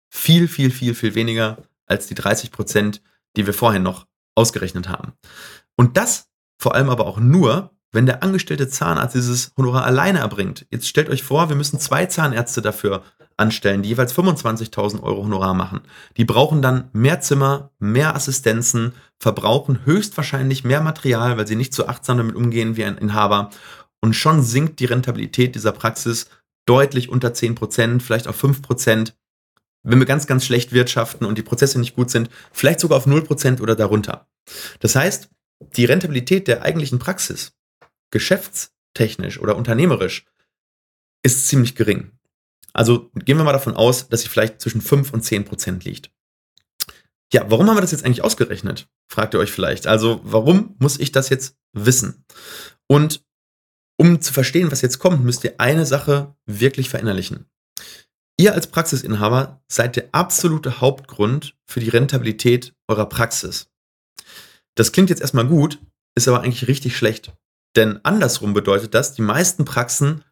Viel, 0.09 0.47
viel, 0.47 0.71
viel, 0.71 0.95
viel 0.95 1.15
weniger 1.15 1.57
als 1.85 2.07
die 2.07 2.15
30 2.15 2.51
Prozent, 2.51 3.01
die 3.35 3.45
wir 3.45 3.53
vorhin 3.53 3.83
noch 3.83 4.07
ausgerechnet 4.37 4.87
haben. 4.87 5.13
Und 5.75 5.97
das 5.97 6.27
vor 6.59 6.75
allem 6.75 6.89
aber 6.89 7.05
auch 7.05 7.19
nur, 7.19 7.71
wenn 7.91 8.05
der 8.05 8.23
angestellte 8.23 8.67
Zahnarzt 8.67 9.15
dieses 9.15 9.53
Honorar 9.57 9.85
alleine 9.85 10.19
erbringt. 10.19 10.65
Jetzt 10.69 10.87
stellt 10.87 11.09
euch 11.09 11.23
vor, 11.23 11.49
wir 11.49 11.55
müssen 11.55 11.79
zwei 11.79 12.05
Zahnärzte 12.05 12.61
dafür 12.61 13.03
anstellen, 13.37 13.83
die 13.83 13.89
jeweils 13.89 14.17
25.000 14.17 15.01
Euro 15.03 15.23
Honorar 15.23 15.53
machen. 15.53 15.81
Die 16.17 16.25
brauchen 16.25 16.61
dann 16.61 16.89
mehr 16.91 17.21
Zimmer, 17.21 17.71
mehr 17.79 18.15
Assistenzen, 18.15 18.93
verbrauchen 19.19 19.85
höchstwahrscheinlich 19.85 20.63
mehr 20.63 20.81
Material, 20.81 21.37
weil 21.37 21.47
sie 21.47 21.55
nicht 21.55 21.73
so 21.73 21.87
achtsam 21.87 22.17
damit 22.17 22.35
umgehen 22.35 22.75
wie 22.75 22.83
ein 22.83 22.97
Inhaber. 22.97 23.51
Und 24.01 24.15
schon 24.15 24.41
sinkt 24.41 24.79
die 24.79 24.85
Rentabilität 24.85 25.55
dieser 25.55 25.71
Praxis 25.71 26.29
deutlich 26.65 27.09
unter 27.09 27.29
10%, 27.29 28.01
vielleicht 28.01 28.27
auf 28.27 28.43
5%. 28.43 29.13
Wenn 29.89 29.99
wir 29.99 30.05
ganz, 30.05 30.27
ganz 30.27 30.45
schlecht 30.45 30.73
wirtschaften 30.73 31.25
und 31.25 31.37
die 31.37 31.43
Prozesse 31.43 31.79
nicht 31.79 31.95
gut 31.95 32.09
sind, 32.09 32.29
vielleicht 32.51 32.81
sogar 32.81 32.97
auf 32.97 33.07
0% 33.07 33.61
oder 33.61 33.75
darunter. 33.75 34.27
Das 34.79 34.95
heißt, 34.95 35.29
die 35.75 35.85
Rentabilität 35.85 36.47
der 36.47 36.63
eigentlichen 36.63 36.99
Praxis, 36.99 37.53
geschäftstechnisch 38.11 39.39
oder 39.39 39.55
unternehmerisch, 39.55 40.25
ist 41.23 41.47
ziemlich 41.47 41.75
gering. 41.75 42.11
Also 42.73 43.09
gehen 43.15 43.37
wir 43.37 43.45
mal 43.45 43.53
davon 43.53 43.75
aus, 43.75 44.09
dass 44.09 44.21
sie 44.21 44.29
vielleicht 44.29 44.59
zwischen 44.59 44.81
5 44.81 45.13
und 45.13 45.23
10 45.23 45.45
Prozent 45.45 45.85
liegt. 45.85 46.11
Ja, 47.31 47.49
warum 47.49 47.67
haben 47.67 47.77
wir 47.77 47.81
das 47.81 47.91
jetzt 47.91 48.05
eigentlich 48.05 48.23
ausgerechnet? 48.23 48.89
Fragt 49.09 49.33
ihr 49.33 49.39
euch 49.39 49.51
vielleicht. 49.51 49.87
Also, 49.87 50.21
warum 50.23 50.75
muss 50.79 50.99
ich 50.99 51.11
das 51.11 51.29
jetzt 51.29 51.57
wissen? 51.73 52.25
Und 52.87 53.25
um 53.97 54.21
zu 54.21 54.31
verstehen, 54.33 54.71
was 54.71 54.81
jetzt 54.81 54.99
kommt, 54.99 55.23
müsst 55.23 55.43
ihr 55.43 55.59
eine 55.59 55.85
Sache 55.85 56.35
wirklich 56.45 56.89
verinnerlichen. 56.89 57.45
Ihr 58.39 58.53
als 58.53 58.67
Praxisinhaber 58.67 59.61
seid 59.67 59.95
der 59.95 60.09
absolute 60.11 60.79
Hauptgrund 60.79 61.55
für 61.65 61.79
die 61.79 61.89
Rentabilität 61.89 62.75
eurer 62.87 63.09
Praxis. 63.09 63.69
Das 64.75 64.91
klingt 64.91 65.09
jetzt 65.09 65.21
erstmal 65.21 65.47
gut, 65.47 65.79
ist 66.15 66.27
aber 66.27 66.41
eigentlich 66.41 66.67
richtig 66.67 66.95
schlecht. 66.95 67.33
Denn 67.75 67.99
andersrum 68.03 68.53
bedeutet 68.53 68.93
das, 68.93 69.13
die 69.13 69.23
meisten 69.23 69.65
Praxen 69.65 70.23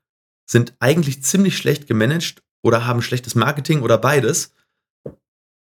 sind 0.49 0.75
eigentlich 0.79 1.23
ziemlich 1.23 1.57
schlecht 1.57 1.87
gemanagt 1.87 2.43
oder 2.63 2.85
haben 2.85 3.01
schlechtes 3.01 3.33
Marketing 3.33 3.81
oder 3.81 3.97
beides. 3.97 4.53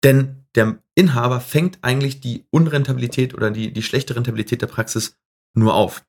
Denn 0.04 0.46
der 0.54 0.78
Inhaber 0.94 1.40
fängt 1.40 1.78
eigentlich 1.82 2.20
die 2.20 2.46
Unrentabilität 2.50 3.34
oder 3.34 3.50
die, 3.50 3.72
die 3.72 3.82
schlechte 3.82 4.14
Rentabilität 4.14 4.60
der 4.60 4.66
Praxis 4.66 5.16
nur 5.54 5.74
auf. 5.74 6.04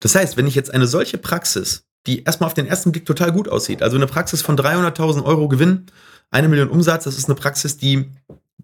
Das 0.00 0.14
heißt, 0.14 0.36
wenn 0.36 0.46
ich 0.46 0.54
jetzt 0.54 0.72
eine 0.72 0.86
solche 0.86 1.18
Praxis, 1.18 1.87
die 2.08 2.24
erstmal 2.24 2.48
auf 2.48 2.54
den 2.54 2.66
ersten 2.66 2.90
Blick 2.90 3.06
total 3.06 3.30
gut 3.30 3.48
aussieht, 3.48 3.82
also 3.82 3.96
eine 3.96 4.06
Praxis 4.06 4.42
von 4.42 4.56
300.000 4.56 5.24
Euro 5.24 5.46
Gewinn, 5.46 5.86
eine 6.30 6.48
Million 6.48 6.70
Umsatz, 6.70 7.04
das 7.04 7.16
ist 7.16 7.26
eine 7.26 7.36
Praxis, 7.36 7.76
die 7.76 8.10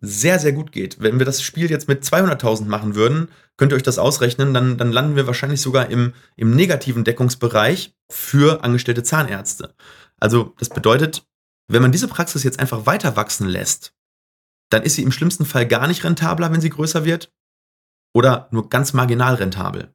sehr, 0.00 0.38
sehr 0.38 0.52
gut 0.52 0.72
geht. 0.72 1.00
Wenn 1.00 1.18
wir 1.18 1.26
das 1.26 1.42
Spiel 1.42 1.70
jetzt 1.70 1.88
mit 1.88 2.02
200.000 2.02 2.64
machen 2.66 2.94
würden, 2.94 3.28
könnt 3.56 3.72
ihr 3.72 3.76
euch 3.76 3.82
das 3.82 3.98
ausrechnen, 3.98 4.52
dann, 4.52 4.76
dann 4.76 4.92
landen 4.92 5.16
wir 5.16 5.26
wahrscheinlich 5.26 5.60
sogar 5.60 5.90
im, 5.90 6.12
im 6.36 6.54
negativen 6.54 7.04
Deckungsbereich 7.04 7.94
für 8.10 8.64
angestellte 8.64 9.02
Zahnärzte. 9.02 9.74
Also 10.18 10.54
das 10.58 10.68
bedeutet, 10.68 11.26
wenn 11.68 11.82
man 11.82 11.92
diese 11.92 12.08
Praxis 12.08 12.42
jetzt 12.42 12.60
einfach 12.60 12.86
weiter 12.86 13.16
wachsen 13.16 13.48
lässt, 13.48 13.94
dann 14.70 14.82
ist 14.82 14.94
sie 14.94 15.02
im 15.02 15.12
schlimmsten 15.12 15.46
Fall 15.46 15.66
gar 15.66 15.86
nicht 15.86 16.04
rentabler, 16.04 16.52
wenn 16.52 16.60
sie 16.60 16.70
größer 16.70 17.04
wird, 17.04 17.32
oder 18.14 18.48
nur 18.50 18.68
ganz 18.68 18.92
marginal 18.92 19.34
rentabel. 19.34 19.94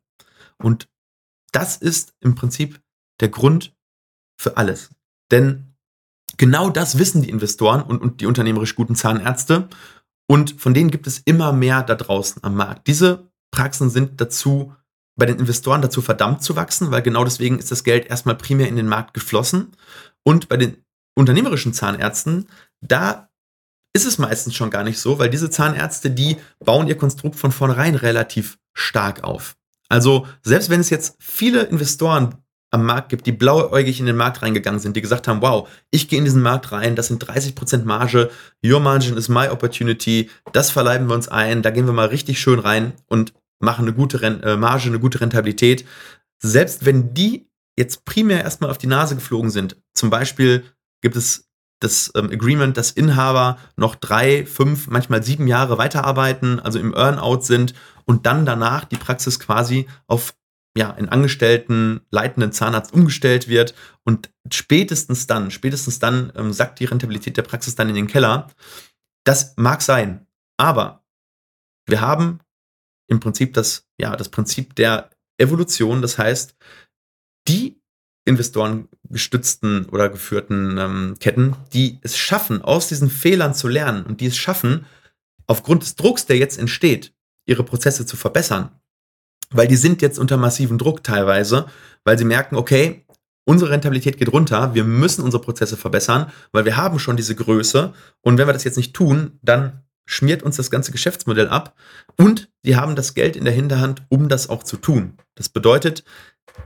Und 0.58 0.88
das 1.52 1.78
ist 1.78 2.14
im 2.20 2.36
Prinzip 2.36 2.80
der 3.20 3.30
Grund 3.30 3.76
für 4.40 4.58
alles. 4.58 4.90
Denn 5.32 5.76
genau 6.38 6.70
das 6.70 6.98
wissen 6.98 7.22
die 7.22 7.30
Investoren 7.30 7.82
und, 7.82 8.02
und 8.02 8.22
die 8.22 8.26
unternehmerisch 8.26 8.76
guten 8.76 8.96
Zahnärzte. 8.96 9.68
Und 10.28 10.60
von 10.62 10.74
denen 10.74 10.92
gibt 10.92 11.08
es 11.08 11.20
immer 11.20 11.52
mehr 11.52 11.84
da 11.84 11.96
draußen 11.96 12.44
am 12.44 12.56
Markt. 12.56 12.88
Diese 12.88 13.30
Praxen 13.52 13.90
sind 13.90 14.22
dazu, 14.22 14.74
bei 15.16 15.26
den 15.26 15.40
Investoren 15.40 15.82
dazu 15.82 16.02
verdammt 16.02 16.44
zu 16.44 16.56
wachsen, 16.56 16.92
weil 16.92 17.02
genau 17.02 17.24
deswegen 17.24 17.60
ist 17.60 17.72
das 17.72 17.84
Geld 17.84 18.06
erstmal 18.08 18.36
primär 18.36 18.70
in 18.70 18.78
den 18.78 18.88
Markt 18.88 19.14
geflossen. 19.14 19.74
Und 20.24 20.48
bei 20.48 20.58
den 20.58 20.78
unternehmerischen 21.16 21.74
Zahnärzten, 21.74 22.48
da 22.80 23.30
ist 23.94 24.06
es 24.06 24.18
meistens 24.18 24.56
schon 24.56 24.70
gar 24.70 24.84
nicht 24.84 25.00
so, 25.00 25.20
weil 25.20 25.30
diese 25.30 25.50
Zahnärzte, 25.50 26.12
die 26.12 26.38
bauen 26.60 26.88
ihr 26.88 26.98
Konstrukt 26.98 27.36
von 27.36 27.52
vornherein 27.52 27.96
relativ 27.96 28.60
stark 28.74 29.24
auf. 29.24 29.58
Also 29.90 30.28
selbst 30.44 30.70
wenn 30.70 30.80
es 30.80 30.90
jetzt 30.90 31.16
viele 31.20 31.64
Investoren 31.64 32.36
am 32.72 32.86
Markt 32.86 33.10
gibt, 33.10 33.26
die 33.26 33.32
blauäugig 33.32 34.00
in 34.00 34.06
den 34.06 34.16
Markt 34.16 34.42
reingegangen 34.42 34.80
sind, 34.80 34.96
die 34.96 35.02
gesagt 35.02 35.28
haben, 35.28 35.42
wow, 35.42 35.68
ich 35.92 36.08
gehe 36.08 36.20
in 36.20 36.26
diesen 36.26 36.42
Markt 36.42 36.72
rein, 36.72 36.96
das 36.96 37.08
sind 37.08 37.24
30% 37.24 37.84
Marge, 37.84 38.30
your 38.64 38.80
margin 38.80 39.18
is 39.18 39.30
my 39.30 39.48
opportunity, 39.48 40.30
das 40.54 40.70
verleiben 40.70 41.08
wir 41.08 41.16
uns 41.16 41.28
ein, 41.28 41.62
da 41.62 41.72
gehen 41.72 41.86
wir 41.86 41.94
mal 41.94 42.08
richtig 42.08 42.40
schön 42.40 42.60
rein 42.60 42.94
und 43.08 43.34
machen 43.60 43.86
eine 43.86 43.94
gute 43.94 44.22
Ren 44.22 44.42
äh, 44.44 44.56
Marge, 44.56 44.88
eine 44.88 45.00
gute 45.00 45.22
Rentabilität. 45.22 45.86
Selbst 46.42 46.86
wenn 46.86 47.14
die 47.14 47.50
jetzt 47.78 48.06
primär 48.06 48.44
erstmal 48.44 48.70
auf 48.70 48.78
die 48.78 48.88
Nase 48.88 49.16
geflogen 49.16 49.50
sind, 49.50 49.78
zum 49.94 50.10
Beispiel 50.10 50.64
gibt 51.02 51.16
es 51.16 51.50
das 51.80 52.12
ähm, 52.16 52.30
Agreement, 52.32 52.78
dass 52.78 52.92
Inhaber 52.92 53.58
noch 53.78 53.96
drei, 53.96 54.46
fünf, 54.46 54.88
manchmal 54.88 55.24
sieben 55.24 55.48
Jahre 55.48 55.78
weiterarbeiten, 55.78 56.60
also 56.60 56.78
im 56.78 56.94
Earnout 56.94 57.42
sind 57.42 57.74
und 58.06 58.26
dann 58.26 58.46
danach 58.46 58.86
die 58.86 58.98
Praxis 58.98 59.40
quasi 59.40 59.88
auf 60.08 60.34
ja, 60.80 60.94
einen 60.94 61.10
Angestellten, 61.10 62.00
leitenden 62.10 62.54
Zahnarzt 62.54 62.94
umgestellt 62.94 63.50
wird 63.50 63.76
und 64.06 64.32
spätestens 64.50 65.28
dann, 65.28 65.52
spätestens 65.52 66.00
dann 66.00 66.32
ähm, 66.38 66.54
sackt 66.54 66.80
die 66.80 66.86
Rentabilität 66.86 67.36
der 67.36 67.42
Praxis 67.42 67.76
dann 67.76 67.90
in 67.90 67.96
den 67.96 68.08
Keller. 68.08 68.48
Das 69.26 69.56
mag 69.58 69.82
sein, 69.82 70.26
aber 70.58 71.04
wir 71.86 72.00
haben 72.00 72.40
im 73.10 73.20
Prinzip 73.20 73.54
das, 73.56 73.90
ja, 74.00 74.16
das 74.16 74.30
Prinzip 74.30 74.74
der 74.76 75.10
Evolution. 75.38 76.02
Das 76.02 76.18
heißt, 76.18 76.56
die 77.50 77.82
investorengestützten 78.24 79.86
oder 79.88 80.08
geführten 80.08 80.78
ähm, 80.78 81.18
Ketten, 81.20 81.58
die 81.74 82.00
es 82.04 82.18
schaffen, 82.18 82.62
aus 82.62 82.88
diesen 82.88 83.10
Fehlern 83.10 83.54
zu 83.54 83.68
lernen 83.68 84.06
und 84.06 84.22
die 84.22 84.28
es 84.28 84.38
schaffen, 84.38 84.86
aufgrund 85.46 85.84
des 85.84 85.98
Drucks, 85.98 86.26
der 86.26 86.38
jetzt 86.38 86.58
entsteht, 86.58 87.14
ihre 87.46 87.66
Prozesse 87.66 88.06
zu 88.06 88.16
verbessern, 88.16 88.79
weil 89.54 89.68
die 89.68 89.76
sind 89.76 90.02
jetzt 90.02 90.20
unter 90.20 90.38
massivem 90.38 90.78
Druck 90.78 91.04
teilweise, 91.04 91.66
weil 92.04 92.18
sie 92.18 92.26
merken, 92.26 92.56
okay, 92.56 93.06
unsere 93.46 93.72
Rentabilität 93.72 94.18
geht 94.18 94.32
runter, 94.32 94.76
wir 94.76 94.84
müssen 94.84 95.24
unsere 95.24 95.42
Prozesse 95.42 95.78
verbessern, 95.78 96.32
weil 96.52 96.66
wir 96.66 96.78
haben 96.78 97.00
schon 97.00 97.18
diese 97.18 97.36
Größe 97.36 97.94
und 98.22 98.38
wenn 98.38 98.48
wir 98.48 98.54
das 98.54 98.64
jetzt 98.64 98.78
nicht 98.78 98.94
tun, 98.94 99.40
dann 99.42 99.84
schmiert 100.06 100.44
uns 100.44 100.56
das 100.56 100.72
ganze 100.72 100.92
Geschäftsmodell 100.92 101.48
ab 101.48 101.76
und 102.18 102.50
die 102.66 102.76
haben 102.76 102.96
das 102.96 103.14
Geld 103.14 103.36
in 103.36 103.46
der 103.46 103.54
Hinterhand, 103.54 104.04
um 104.10 104.28
das 104.28 104.50
auch 104.50 104.64
zu 104.64 104.78
tun. 104.78 105.18
Das 105.36 105.50
bedeutet, 105.50 106.04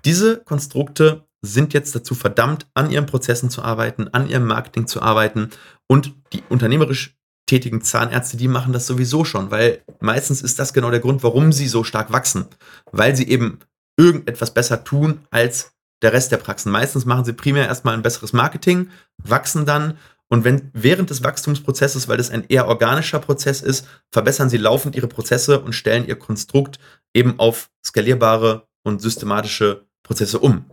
diese 0.05 0.37
Konstrukte 0.37 1.25
sind 1.41 1.73
jetzt 1.73 1.93
dazu 1.93 2.15
verdammt, 2.15 2.67
an 2.73 2.89
ihren 2.89 3.05
Prozessen 3.05 3.49
zu 3.49 3.61
arbeiten, 3.61 4.07
an 4.09 4.29
ihrem 4.29 4.45
Marketing 4.45 4.87
zu 4.87 5.01
arbeiten 5.01 5.49
und 5.87 6.13
die 6.31 6.41
unternehmerisch 6.49 7.17
tätigen 7.45 7.81
Zahnärzte, 7.81 8.37
die 8.37 8.47
machen 8.47 8.73
das 8.73 8.87
sowieso 8.87 9.25
schon, 9.25 9.51
weil 9.51 9.81
meistens 9.99 10.41
ist 10.41 10.59
das 10.59 10.73
genau 10.73 10.91
der 10.91 10.99
Grund, 11.01 11.23
warum 11.23 11.51
sie 11.51 11.67
so 11.67 11.83
stark 11.83 12.11
wachsen, 12.11 12.45
weil 12.91 13.15
sie 13.15 13.27
eben 13.27 13.59
irgendetwas 13.97 14.53
besser 14.53 14.83
tun 14.83 15.19
als 15.29 15.71
der 16.01 16.13
Rest 16.13 16.31
der 16.31 16.37
Praxen. 16.37 16.71
Meistens 16.71 17.05
machen 17.05 17.25
sie 17.25 17.33
primär 17.33 17.67
erstmal 17.67 17.93
ein 17.93 18.01
besseres 18.01 18.33
Marketing, 18.33 18.89
wachsen 19.17 19.65
dann 19.65 19.97
Und 20.33 20.43
wenn 20.45 20.71
während 20.73 21.11
des 21.11 21.23
Wachstumsprozesses, 21.23 22.07
weil 22.07 22.17
das 22.17 22.31
ein 22.31 22.45
eher 22.47 22.67
organischer 22.67 23.19
Prozess 23.19 23.61
ist, 23.61 23.87
verbessern 24.11 24.49
sie 24.49 24.57
laufend 24.57 24.95
ihre 24.95 25.07
Prozesse 25.07 25.59
und 25.59 25.73
stellen 25.73 26.07
ihr 26.07 26.15
Konstrukt 26.15 26.79
eben 27.13 27.39
auf 27.39 27.69
skalierbare 27.85 28.67
und 28.83 28.99
systematische 28.99 29.85
Prozesse 30.01 30.39
um. 30.39 30.65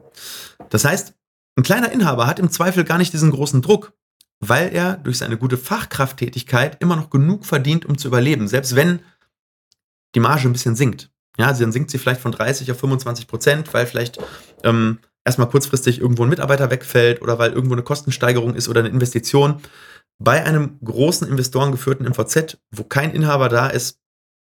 Das 0.71 0.87
heißt, 0.87 1.13
ein 1.59 1.63
kleiner 1.63 1.93
Inhaber 1.93 2.27
hat 2.27 2.39
im 2.39 2.51
Zweifel 2.51 2.85
gar 2.85 2.97
nicht 2.97 3.13
diesen 3.13 3.33
großen 3.33 3.61
Druck, 3.61 3.93
weil 4.41 4.75
er 4.75 4.97
durch 4.97 5.19
seine 5.19 5.37
gute 5.37 5.59
Fachkrafttätigkeit 5.59 6.81
immer 6.81 6.97
noch 6.97 7.11
genug 7.11 7.45
verdient, 7.45 7.87
um 7.87 7.99
zu 7.99 8.09
überleben, 8.09 8.49
selbst 8.49 8.75
wenn 8.75 9.01
die 10.15 10.21
Marge 10.21 10.49
ein 10.49 10.53
bisschen 10.53 10.77
sinkt. 10.77 11.11
Ja, 11.39 11.53
dann 11.53 11.73
sinkt 11.73 11.91
sie 11.91 11.99
vielleicht 11.99 12.21
von 12.21 12.33
30 12.33 12.71
auf 12.73 12.81
25 12.81 13.27
Prozent, 13.27 13.73
weil 13.73 13.87
vielleicht 13.87 14.19
ähm, 14.65 14.99
erstmal 15.25 15.49
kurzfristig 15.49 16.01
irgendwo 16.01 16.25
ein 16.25 16.29
Mitarbeiter 16.29 16.71
wegfällt 16.71 17.23
oder 17.23 17.39
weil 17.39 17.53
irgendwo 17.53 17.75
eine 17.75 17.83
Kostensteigerung 17.83 18.55
ist 18.55 18.69
oder 18.69 18.81
eine 18.81 18.89
Investition. 18.89 19.61
Bei 20.19 20.45
einem 20.45 20.79
großen 20.85 21.29
investorengeführten 21.29 22.07
MVZ, 22.07 22.59
wo 22.71 22.85
kein 22.85 23.13
Inhaber 23.13 23.49
da 23.49 23.69
ist, 23.69 24.01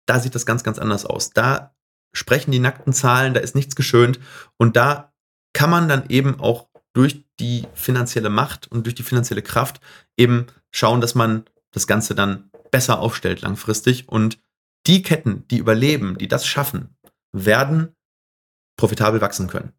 da 0.06 0.20
sieht 0.20 0.36
das 0.36 0.46
ganz, 0.46 0.64
ganz 0.64 0.78
anders 0.78 1.06
aus. 1.06 1.32
Da 1.32 1.76
sprechen 2.14 2.52
die 2.52 2.60
nackten 2.60 2.94
Zahlen, 2.94 3.34
da 3.34 3.40
ist 3.40 3.56
nichts 3.56 3.76
geschönt 3.76 4.20
und 4.58 4.76
da 4.76 5.14
kann 5.54 5.70
man 5.70 5.88
dann 5.88 6.10
eben 6.10 6.40
auch 6.40 6.68
durch 6.94 7.25
die 7.40 7.68
finanzielle 7.74 8.30
Macht 8.30 8.72
und 8.72 8.86
durch 8.86 8.96
die 8.96 9.04
finanzielle 9.04 9.42
Kraft 9.42 9.82
eben 10.18 10.48
schauen, 10.72 11.02
dass 11.02 11.16
man 11.16 11.46
das 11.72 11.88
Ganze 11.88 12.16
dann 12.16 12.50
besser 12.72 13.00
aufstellt 13.00 13.42
langfristig 13.42 14.08
und 14.10 14.40
die 14.88 15.02
Ketten, 15.02 15.48
die 15.50 15.58
überleben, 15.58 16.18
die 16.18 16.28
das 16.28 16.46
schaffen, 16.46 16.96
werden 17.32 17.96
profitabel 18.78 19.22
wachsen 19.22 19.48
können. 19.48 19.74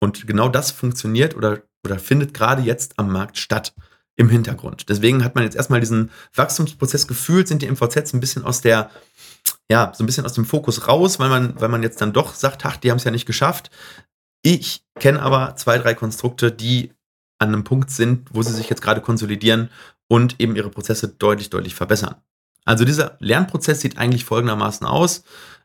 Und 0.00 0.26
genau 0.26 0.48
das 0.48 0.70
funktioniert 0.70 1.34
oder, 1.34 1.62
oder 1.84 1.98
findet 1.98 2.34
gerade 2.34 2.62
jetzt 2.62 2.98
am 2.98 3.10
Markt 3.10 3.38
statt 3.38 3.74
im 4.16 4.28
Hintergrund. 4.28 4.88
Deswegen 4.88 5.24
hat 5.24 5.34
man 5.34 5.44
jetzt 5.44 5.56
erstmal 5.56 5.80
diesen 5.80 6.10
Wachstumsprozess 6.34 7.08
gefühlt, 7.08 7.48
sind 7.48 7.62
die 7.62 7.70
MVZs 7.70 8.12
ein 8.12 8.20
bisschen 8.20 8.44
aus 8.44 8.60
der, 8.60 8.90
ja, 9.68 9.92
so 9.94 10.04
ein 10.04 10.06
bisschen 10.06 10.24
aus 10.24 10.34
dem 10.34 10.44
Fokus 10.44 10.86
raus, 10.86 11.18
weil 11.18 11.28
man, 11.28 11.60
weil 11.60 11.68
man 11.68 11.82
jetzt 11.82 12.00
dann 12.00 12.12
doch 12.12 12.34
sagt, 12.34 12.64
ach, 12.64 12.76
die 12.76 12.90
haben 12.90 12.98
es 12.98 13.04
ja 13.04 13.10
nicht 13.10 13.26
geschafft. 13.26 13.70
Ich 14.42 14.84
kenne 15.00 15.22
aber 15.22 15.56
zwei, 15.56 15.78
drei 15.78 15.94
Konstrukte, 15.94 16.52
die 16.52 16.92
an 17.44 17.54
einem 17.54 17.64
Punkt 17.64 17.90
sind, 17.90 18.28
wo 18.32 18.42
sie 18.42 18.52
sich 18.52 18.68
jetzt 18.68 18.82
gerade 18.82 19.00
konsolidieren 19.00 19.70
und 20.08 20.40
eben 20.40 20.56
ihre 20.56 20.70
Prozesse 20.70 21.08
deutlich, 21.08 21.50
deutlich 21.50 21.74
verbessern. 21.74 22.16
Also 22.64 22.84
dieser 22.84 23.16
Lernprozess 23.20 23.80
sieht 23.80 23.98
eigentlich 23.98 24.24
folgendermaßen 24.24 24.86
aus 24.86 25.24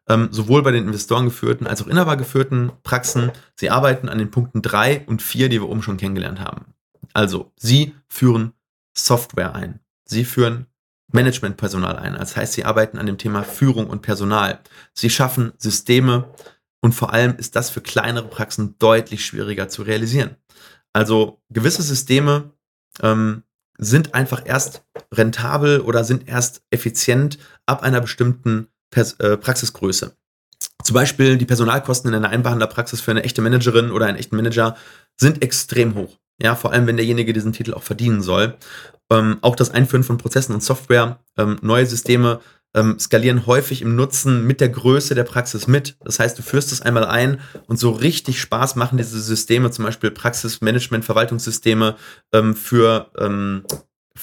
ähm, 0.10 0.30
sowohl 0.32 0.64
bei 0.64 0.72
den 0.72 0.86
investorengeführten 0.86 1.68
als 1.68 1.82
auch 1.82 1.88
inhabergeführten 1.88 2.72
Praxen. 2.84 3.32
Sie 3.56 3.70
arbeiten 3.70 4.10
an 4.10 4.18
den 4.18 4.32
Punkten 4.32 4.62
3 4.62 5.04
und 5.06 5.22
4, 5.22 5.48
die 5.50 5.62
wir 5.62 5.70
oben 5.70 5.84
schon 5.84 5.98
kennengelernt 5.98 6.42
haben. 6.42 6.66
Also, 7.14 7.52
sie 7.56 7.96
führen 8.08 8.54
Software 8.94 9.56
ein. 9.56 9.80
Sie 10.06 10.26
führen 10.26 10.66
Managementpersonal 11.12 11.96
ein. 11.96 12.14
Das 12.16 12.36
heißt, 12.36 12.54
sie 12.54 12.66
arbeiten 12.66 12.98
an 12.98 13.06
dem 13.06 13.18
Thema 13.18 13.44
Führung 13.44 13.88
und 13.88 14.02
Personal. 14.02 14.60
Sie 14.94 15.10
schaffen 15.10 15.54
Systeme 15.58 16.30
und 16.82 16.94
vor 16.94 17.14
allem 17.14 17.36
ist 17.38 17.56
das 17.56 17.70
für 17.70 17.82
kleinere 17.82 18.28
Praxen 18.28 18.76
deutlich 18.80 19.26
schwieriger 19.26 19.70
zu 19.70 19.84
realisieren. 19.84 20.36
Also 20.94 21.42
gewisse 21.50 21.84
Systeme 21.84 22.52
ähm, 23.02 23.44
sind 23.78 24.14
einfach 24.14 24.42
erst 24.46 24.84
rentabel 25.14 25.82
oder 25.82 26.04
sind 26.04 26.28
erst 26.28 26.62
effizient 26.70 27.38
ab 27.66 27.84
einer 27.84 28.02
bestimmten 28.02 28.68
Pers 28.92 29.14
äh, 29.20 29.38
Praxisgröße. 29.38 30.16
Zum 30.84 30.94
Beispiel 30.94 31.38
die 31.38 31.46
Personalkosten 31.46 32.10
in 32.10 32.16
einer 32.16 32.30
Einbehandlerpraxis 32.30 33.02
für 33.02 33.12
eine 33.12 33.24
echte 33.24 33.42
Managerin 33.42 33.92
oder 33.92 34.06
einen 34.06 34.18
echten 34.18 34.36
Manager 34.36 34.76
sind 35.16 35.42
extrem 35.44 35.96
hoch. 35.96 36.18
Ja, 36.42 36.56
vor 36.56 36.72
allem, 36.72 36.88
wenn 36.88 36.98
derjenige 36.98 37.34
diesen 37.34 37.54
Titel 37.54 37.74
auch 37.74 37.84
verdienen 37.84 38.22
soll. 38.22 38.58
Ähm, 39.12 39.40
auch 39.42 39.56
das 39.56 39.72
Einführen 39.72 40.04
von 40.04 40.18
Prozessen 40.18 40.54
und 40.54 40.64
Software, 40.64 41.20
ähm, 41.38 41.58
neue 41.62 41.86
Systeme 41.86 42.40
ähm, 42.76 43.00
skalieren 43.00 43.46
häufig 43.46 43.82
im 43.82 43.96
Nutzen 43.96 44.46
mit 44.46 44.62
der 44.62 44.70
Größe 44.70 45.16
der 45.16 45.24
Praxis 45.24 45.68
mit. 45.68 45.98
Das 46.04 46.20
heißt, 46.20 46.38
du 46.38 46.44
führst 46.44 46.72
es 46.72 46.82
einmal 46.82 47.06
ein 47.06 47.40
und 47.68 47.78
so 47.78 47.92
richtig 47.92 48.40
Spaß 48.40 48.76
machen 48.76 48.98
diese 48.98 49.20
Systeme, 49.20 49.72
zum 49.72 49.86
Beispiel 49.86 50.12
Praxismanagement, 50.12 51.04
Verwaltungssysteme 51.04 51.96
ähm, 52.34 52.56
für 52.56 53.12
ähm, 53.18 53.64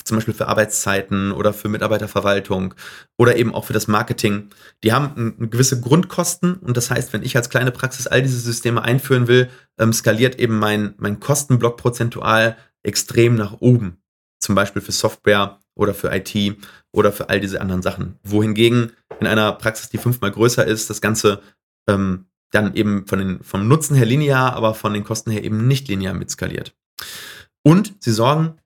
zum 0.05 0.17
Beispiel 0.17 0.35
für 0.35 0.49
Arbeitszeiten 0.49 1.33
oder 1.33 1.53
für 1.53 1.69
Mitarbeiterverwaltung 1.69 2.75
oder 3.17 3.37
eben 3.37 3.55
auch 3.55 3.65
für 3.65 3.73
das 3.73 3.89
Marketing. 3.89 4.51
Die 4.85 4.93
haben 4.93 5.51
gewisse 5.51 5.81
Grundkosten 5.81 6.55
und 6.55 6.77
das 6.77 6.91
heißt, 6.91 7.13
wenn 7.13 7.23
ich 7.23 7.37
als 7.37 7.49
kleine 7.49 7.73
Praxis 7.73 8.07
all 8.07 8.23
diese 8.23 8.39
Systeme 8.39 8.83
einführen 8.83 9.29
will, 9.29 9.49
ähm, 9.79 9.93
skaliert 9.93 10.39
eben 10.39 10.59
mein, 10.59 10.95
mein 10.99 11.21
Kostenblock 11.21 11.77
prozentual 11.77 12.57
extrem 12.83 13.35
nach 13.35 13.55
oben. 13.61 13.99
Zum 14.39 14.55
Beispiel 14.55 14.83
für 14.83 14.93
Software 14.93 15.59
oder 15.75 15.95
für 15.95 16.15
IT 16.15 16.59
oder 16.97 17.13
für 17.13 17.29
all 17.29 17.41
diese 17.41 17.61
anderen 17.61 17.83
Sachen. 17.83 18.19
Wohingegen 18.25 18.93
in 19.21 19.27
einer 19.27 19.53
Praxis, 19.53 19.91
die 19.91 19.99
fünfmal 19.99 20.31
größer 20.31 20.67
ist, 20.67 20.89
das 20.89 21.01
Ganze 21.01 21.43
ähm, 21.89 22.27
dann 22.51 22.75
eben 22.75 23.07
von 23.07 23.19
den, 23.19 23.43
vom 23.43 23.69
Nutzen 23.69 23.95
her 23.97 24.07
linear, 24.07 24.55
aber 24.55 24.75
von 24.75 24.95
den 24.95 25.05
Kosten 25.05 25.31
her 25.31 25.45
eben 25.45 25.69
nicht 25.69 25.89
linear 25.89 26.15
mitskaliert. 26.15 26.75
Und 27.63 27.95
sie 28.01 28.13
sorgen 28.13 28.59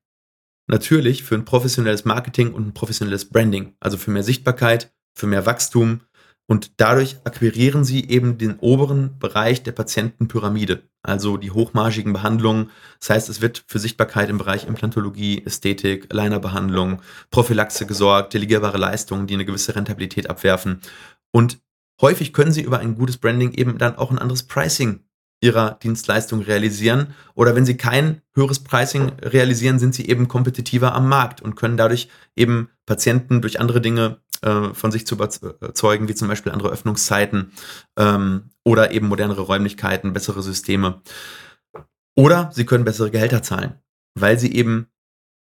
natürlich 0.69 1.25
für 1.25 1.35
ein 1.35 1.45
professionelles 1.45 2.05
Marketing 2.05 2.53
und 2.53 2.69
ein 2.69 2.75
professionelles 2.75 3.25
Branding, 3.25 3.75
also 3.81 3.97
für 3.97 4.13
mehr 4.13 4.23
Sichtbarkeit, 4.23 4.93
für 5.19 5.27
mehr 5.27 5.45
Wachstum 5.45 6.03
und 6.47 6.81
dadurch 6.81 7.17
akquirieren 7.25 7.85
sie 7.85 8.09
eben 8.09 8.39
den 8.39 8.59
oberen 8.59 9.19
Bereich 9.19 9.63
der 9.63 9.73
Patientenpyramide, 9.73 10.83
also 11.03 11.37
die 11.37 11.51
hochmargigen 11.51 12.13
Behandlungen. 12.13 12.71
Das 12.99 13.11
heißt, 13.11 13.29
es 13.29 13.41
wird 13.41 13.65
für 13.67 13.79
Sichtbarkeit 13.79 14.29
im 14.29 14.39
Bereich 14.39 14.67
Implantologie, 14.67 15.43
Ästhetik, 15.45 16.09
Alignerbehandlung, 16.13 17.01
Prophylaxe 17.31 17.87
gesorgt, 17.87 18.35
delegierbare 18.35 18.79
Leistungen, 18.79 19.27
die 19.27 19.35
eine 19.35 19.45
gewisse 19.45 19.75
Rentabilität 19.75 20.29
abwerfen. 20.29 20.81
Und 21.33 21.59
häufig 22.01 22.33
können 22.33 22.53
sie 22.53 22.63
über 22.63 22.79
ein 22.79 22.97
gutes 22.97 23.19
Branding 23.19 23.53
eben 23.53 23.79
dann 23.79 23.97
auch 23.97 24.11
ein 24.11 24.19
anderes 24.19 24.43
Pricing 24.43 25.01
ihrer 25.41 25.79
Dienstleistung 25.83 26.43
realisieren. 26.43 27.15
Oder 27.35 27.55
wenn 27.55 27.65
sie 27.65 27.77
kein 27.77 28.21
höheres 28.35 28.61
Pricing 28.61 29.13
realisieren, 29.23 29.79
sind 29.79 29.95
sie 29.95 30.07
eben 30.07 30.29
kompetitiver 30.29 30.95
am 30.95 31.09
Markt 31.09 31.41
und 31.41 31.57
können 31.57 31.77
dadurch 31.79 32.09
eben 32.37 32.69
Patienten 32.85 33.41
durch 33.41 33.59
andere 33.59 33.81
Dinge 33.81 34.19
äh, 34.43 34.75
von 34.75 34.91
sich 34.93 35.07
zu 35.07 35.15
überzeugen, 35.15 36.09
wie 36.09 36.15
zum 36.15 36.29
Beispiel 36.29 36.53
andere 36.53 36.71
Öffnungszeiten 36.71 37.53
ähm, 37.99 38.51
oder 38.65 38.93
eben 38.93 39.09
modernere 39.09 39.43
Räumlichkeiten, 39.43 40.13
bessere 40.13 40.43
Systeme. 40.43 41.03
Oder 42.17 42.51
sie 42.53 42.67
können 42.67 42.85
bessere 42.85 43.11
Gehälter 43.11 43.43
zahlen, 43.43 43.75
weil 44.15 44.39
sie 44.39 44.55
eben, 44.55 44.89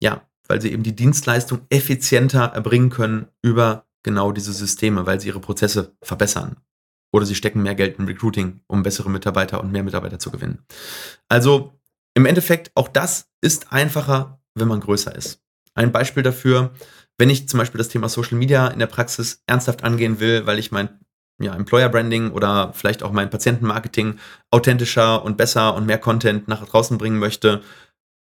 ja, 0.02 0.22
weil 0.48 0.60
sie 0.60 0.72
eben 0.72 0.82
die 0.82 0.96
Dienstleistung 0.96 1.60
effizienter 1.70 2.44
erbringen 2.44 2.90
können 2.90 3.28
über 3.42 3.86
genau 4.02 4.32
diese 4.32 4.52
Systeme, 4.52 5.06
weil 5.06 5.20
sie 5.20 5.28
ihre 5.28 5.40
Prozesse 5.40 5.96
verbessern 6.02 6.56
oder 7.12 7.26
sie 7.26 7.34
stecken 7.34 7.62
mehr 7.62 7.74
Geld 7.74 7.98
in 7.98 8.04
Recruiting, 8.04 8.60
um 8.66 8.82
bessere 8.82 9.10
Mitarbeiter 9.10 9.60
und 9.60 9.72
mehr 9.72 9.82
Mitarbeiter 9.82 10.18
zu 10.18 10.30
gewinnen. 10.30 10.64
Also 11.28 11.72
im 12.14 12.26
Endeffekt, 12.26 12.70
auch 12.74 12.88
das 12.88 13.30
ist 13.40 13.72
einfacher, 13.72 14.40
wenn 14.54 14.68
man 14.68 14.80
größer 14.80 15.14
ist. 15.14 15.42
Ein 15.74 15.92
Beispiel 15.92 16.22
dafür, 16.22 16.72
wenn 17.18 17.30
ich 17.30 17.48
zum 17.48 17.58
Beispiel 17.58 17.78
das 17.78 17.88
Thema 17.88 18.08
Social 18.08 18.38
Media 18.38 18.68
in 18.68 18.78
der 18.78 18.86
Praxis 18.86 19.42
ernsthaft 19.46 19.84
angehen 19.84 20.20
will, 20.20 20.46
weil 20.46 20.58
ich 20.58 20.70
mein 20.70 20.88
ja, 21.38 21.54
Employer 21.54 21.88
Branding 21.88 22.30
oder 22.30 22.72
vielleicht 22.74 23.02
auch 23.02 23.12
mein 23.12 23.30
Patientenmarketing 23.30 24.18
authentischer 24.50 25.24
und 25.24 25.36
besser 25.36 25.74
und 25.74 25.86
mehr 25.86 25.98
Content 25.98 26.48
nach 26.48 26.66
draußen 26.66 26.98
bringen 26.98 27.18
möchte, 27.18 27.62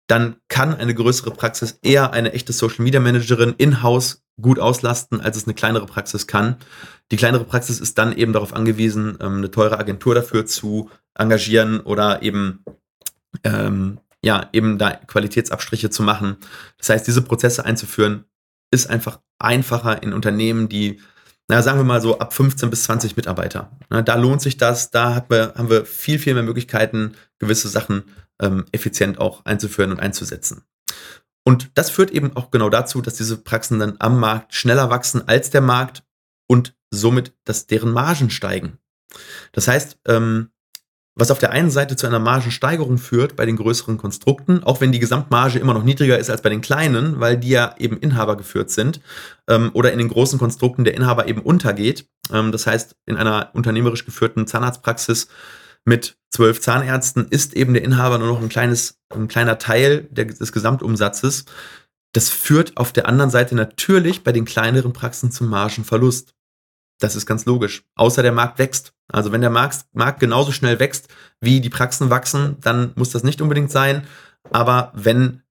dann 0.07 0.37
kann 0.47 0.75
eine 0.75 0.95
größere 0.95 1.31
Praxis 1.31 1.79
eher 1.83 2.13
eine 2.13 2.33
echte 2.33 2.51
Social 2.51 2.83
Media 2.83 2.99
Managerin 2.99 3.53
in-house 3.57 4.23
gut 4.41 4.59
auslasten, 4.59 5.21
als 5.21 5.37
es 5.37 5.45
eine 5.45 5.53
kleinere 5.53 5.85
Praxis 5.85 6.25
kann. 6.25 6.57
Die 7.11 7.17
kleinere 7.17 7.43
Praxis 7.43 7.79
ist 7.79 7.97
dann 7.97 8.15
eben 8.15 8.33
darauf 8.33 8.53
angewiesen, 8.53 9.17
ähm, 9.21 9.37
eine 9.37 9.51
teure 9.51 9.77
Agentur 9.77 10.15
dafür 10.15 10.45
zu 10.45 10.89
engagieren 11.13 11.81
oder 11.81 12.21
eben 12.23 12.63
ähm, 13.43 13.99
ja 14.23 14.49
eben 14.51 14.77
da 14.77 14.91
Qualitätsabstriche 14.91 15.89
zu 15.89 16.03
machen. 16.03 16.37
Das 16.77 16.89
heißt, 16.89 17.07
diese 17.07 17.21
Prozesse 17.21 17.65
einzuführen 17.65 18.25
ist 18.71 18.89
einfach 18.89 19.19
einfacher 19.39 20.03
in 20.03 20.13
Unternehmen, 20.13 20.69
die 20.69 20.99
na, 21.49 21.63
sagen 21.63 21.79
wir 21.79 21.84
mal 21.84 21.99
so 21.99 22.19
ab 22.19 22.32
15 22.32 22.69
bis 22.69 22.84
20 22.84 23.17
Mitarbeiter. 23.17 23.71
Na, 23.89 24.03
da 24.03 24.13
lohnt 24.15 24.39
sich 24.39 24.58
das, 24.58 24.91
da 24.91 25.15
hat 25.15 25.32
wir, 25.32 25.55
haben 25.55 25.69
wir 25.69 25.84
viel, 25.84 26.19
viel 26.19 26.36
mehr 26.36 26.43
Möglichkeiten, 26.43 27.15
gewisse 27.39 27.69
Sachen 27.69 28.03
ähm, 28.39 28.65
effizient 28.71 29.17
auch 29.17 29.45
einzuführen 29.45 29.91
und 29.91 29.99
einzusetzen. 29.99 30.63
Und 31.43 31.71
das 31.73 31.89
führt 31.89 32.12
eben 32.12 32.36
auch 32.36 32.51
genau 32.51 32.69
dazu, 32.69 33.01
dass 33.01 33.15
diese 33.15 33.38
Praxen 33.38 33.79
dann 33.79 33.95
am 33.97 34.19
Markt 34.19 34.53
schneller 34.53 34.91
wachsen 34.91 35.27
als 35.27 35.49
der 35.49 35.62
Markt 35.62 36.03
und 36.47 36.75
somit, 36.91 37.34
dass 37.45 37.65
deren 37.65 37.91
Margen 37.91 38.29
steigen. 38.29 38.77
Das 39.51 39.67
heißt, 39.67 39.97
ähm, 40.08 40.51
was 41.15 41.32
auf 41.32 41.39
der 41.39 41.52
einen 41.52 41.69
Seite 41.69 41.95
zu 41.95 42.08
einer 42.08 42.19
Margensteigerung 42.19 42.98
führt 42.98 43.36
bei 43.36 43.45
den 43.45 43.58
größeren 43.58 43.98
Konstrukten, 43.98 44.63
auch 44.63 44.80
wenn 44.80 44.91
die 44.91 45.00
Gesamtmarge 45.00 45.60
immer 45.60 45.74
noch 45.74 45.84
niedriger 45.84 46.17
ist 46.17 46.30
als 46.30 46.41
bei 46.41 46.50
den 46.50 46.62
kleinen, 46.62 47.19
weil 47.19 47.38
die 47.38 47.50
ja 47.50 47.76
eben 47.78 47.98
Inhaber 47.98 48.38
geführt 48.38 48.69
sind 48.69 49.02
ähm, 49.50 49.72
oder 49.74 49.91
in 49.91 50.00
den 50.00 50.08
großen 50.08 50.39
Konstrukten 50.39 50.86
der 50.86 50.95
Inhaber 50.95 51.28
eben 51.28 51.41
untergeht. 51.41 52.08
Ähm, 52.32 52.52
das 52.52 52.67
heißt, 52.67 52.95
in 53.06 53.17
einer 53.17 53.50
unternehmerisch 53.54 54.06
geführten 54.06 54.48
Zahnarztpraxis 54.48 55.28
mit 55.86 56.17
zwölf 56.30 56.62
Zahnärzten 56.62 57.28
ist 57.30 57.54
eben 57.54 57.74
der 57.74 57.84
Inhaber 57.84 58.17
nur 58.17 58.28
noch 58.28 58.41
ein 58.41 58.50
kleines, 58.50 59.00
ein 59.13 59.28
kleiner 59.28 59.58
Teil 59.58 60.08
der, 60.12 60.26
des 60.26 60.52
Gesamtumsatzes. 60.52 61.45
das 62.13 62.30
führt 62.30 62.78
auf 62.78 62.91
der 62.91 63.08
anderen 63.08 63.30
Seite 63.30 63.56
natürlich 63.56 64.24
bei 64.24 64.32
den 64.32 64.45
kleineren 64.45 64.93
Praxen 64.93 65.32
zum 65.32 65.48
Margenverlust. 65.48 66.34
Das 66.99 67.15
ist 67.15 67.25
ganz 67.25 67.45
logisch. 67.45 67.83
Außer 67.95 68.21
der 68.21 68.31
Markt 68.31 68.59
wächst. 68.59 68.93
Also 69.07 69.31
wenn 69.31 69.41
der 69.41 69.49
Markt, 69.49 69.85
Markt 69.93 70.19
genauso 70.19 70.51
schnell 70.51 70.79
wächst, 70.79 71.07
wie 71.39 71.62
die 71.62 71.69
Praxen 71.69 72.09
wachsen, 72.09 72.57
dann 72.62 72.91
muss 72.95 73.09
das 73.09 73.23
nicht 73.23 73.41
unbedingt 73.41 73.71
sein. 73.71 74.05
Aber 74.51 74.91
wenn 74.93 75.41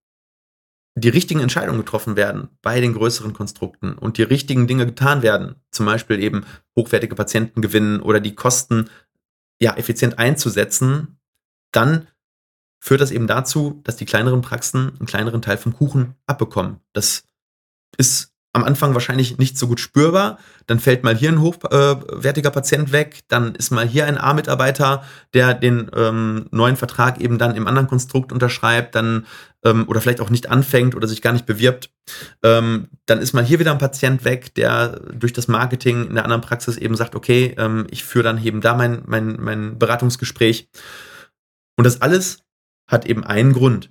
die 0.94 1.08
richtigen 1.08 1.40
Entscheidungen 1.40 1.78
getroffen 1.78 2.16
werden 2.16 2.48
bei 2.60 2.80
den 2.80 2.92
größeren 2.92 3.32
Konstrukten 3.32 3.96
und 3.96 4.18
die 4.18 4.22
richtigen 4.22 4.66
Dinge 4.66 4.86
getan 4.86 5.22
werden, 5.22 5.56
zum 5.70 5.86
Beispiel 5.86 6.20
eben 6.20 6.44
hochwertige 6.76 7.14
Patienten 7.14 7.62
gewinnen 7.62 8.00
oder 8.00 8.20
die 8.20 8.34
Kosten 8.34 8.90
ja 9.60 9.74
effizient 9.76 10.18
einzusetzen, 10.18 11.18
dann 11.72 12.08
führt 12.80 13.00
das 13.00 13.10
eben 13.10 13.26
dazu, 13.26 13.80
dass 13.84 13.96
die 13.96 14.06
kleineren 14.06 14.42
Praxen 14.42 14.92
einen 14.98 15.06
kleineren 15.06 15.42
Teil 15.42 15.56
vom 15.56 15.72
Kuchen 15.74 16.14
abbekommen. 16.26 16.80
Das 16.92 17.24
ist 17.96 18.34
am 18.52 18.64
Anfang 18.64 18.94
wahrscheinlich 18.94 19.38
nicht 19.38 19.58
so 19.58 19.68
gut 19.68 19.80
spürbar. 19.80 20.38
Dann 20.66 20.80
fällt 20.80 21.04
mal 21.04 21.16
hier 21.16 21.30
ein 21.30 21.40
hochwertiger 21.40 22.48
äh, 22.48 22.52
Patient 22.52 22.92
weg, 22.92 23.20
dann 23.28 23.54
ist 23.54 23.70
mal 23.70 23.86
hier 23.86 24.06
ein 24.06 24.18
A-Mitarbeiter, 24.18 25.04
der 25.34 25.54
den 25.54 25.90
ähm, 25.94 26.46
neuen 26.50 26.76
Vertrag 26.76 27.20
eben 27.20 27.38
dann 27.38 27.56
im 27.56 27.66
anderen 27.66 27.88
Konstrukt 27.88 28.32
unterschreibt, 28.32 28.94
dann 28.94 29.26
ähm, 29.64 29.86
oder 29.88 30.00
vielleicht 30.00 30.20
auch 30.20 30.30
nicht 30.30 30.48
anfängt 30.50 30.94
oder 30.94 31.06
sich 31.06 31.22
gar 31.22 31.32
nicht 31.32 31.46
bewirbt. 31.46 31.90
Ähm, 32.42 32.88
dann 33.06 33.20
ist 33.20 33.32
mal 33.32 33.44
hier 33.44 33.58
wieder 33.58 33.72
ein 33.72 33.78
Patient 33.78 34.24
weg, 34.24 34.54
der 34.54 35.00
durch 35.12 35.32
das 35.32 35.48
Marketing 35.48 36.08
in 36.08 36.14
der 36.14 36.24
anderen 36.24 36.42
Praxis 36.42 36.76
eben 36.76 36.96
sagt, 36.96 37.14
okay, 37.14 37.54
ähm, 37.58 37.86
ich 37.90 38.04
führe 38.04 38.24
dann 38.24 38.42
eben 38.42 38.60
da 38.60 38.74
mein, 38.74 39.02
mein, 39.06 39.36
mein 39.38 39.78
Beratungsgespräch. 39.78 40.68
Und 41.76 41.84
das 41.84 42.00
alles 42.00 42.44
hat 42.88 43.06
eben 43.06 43.24
einen 43.24 43.52
Grund, 43.52 43.90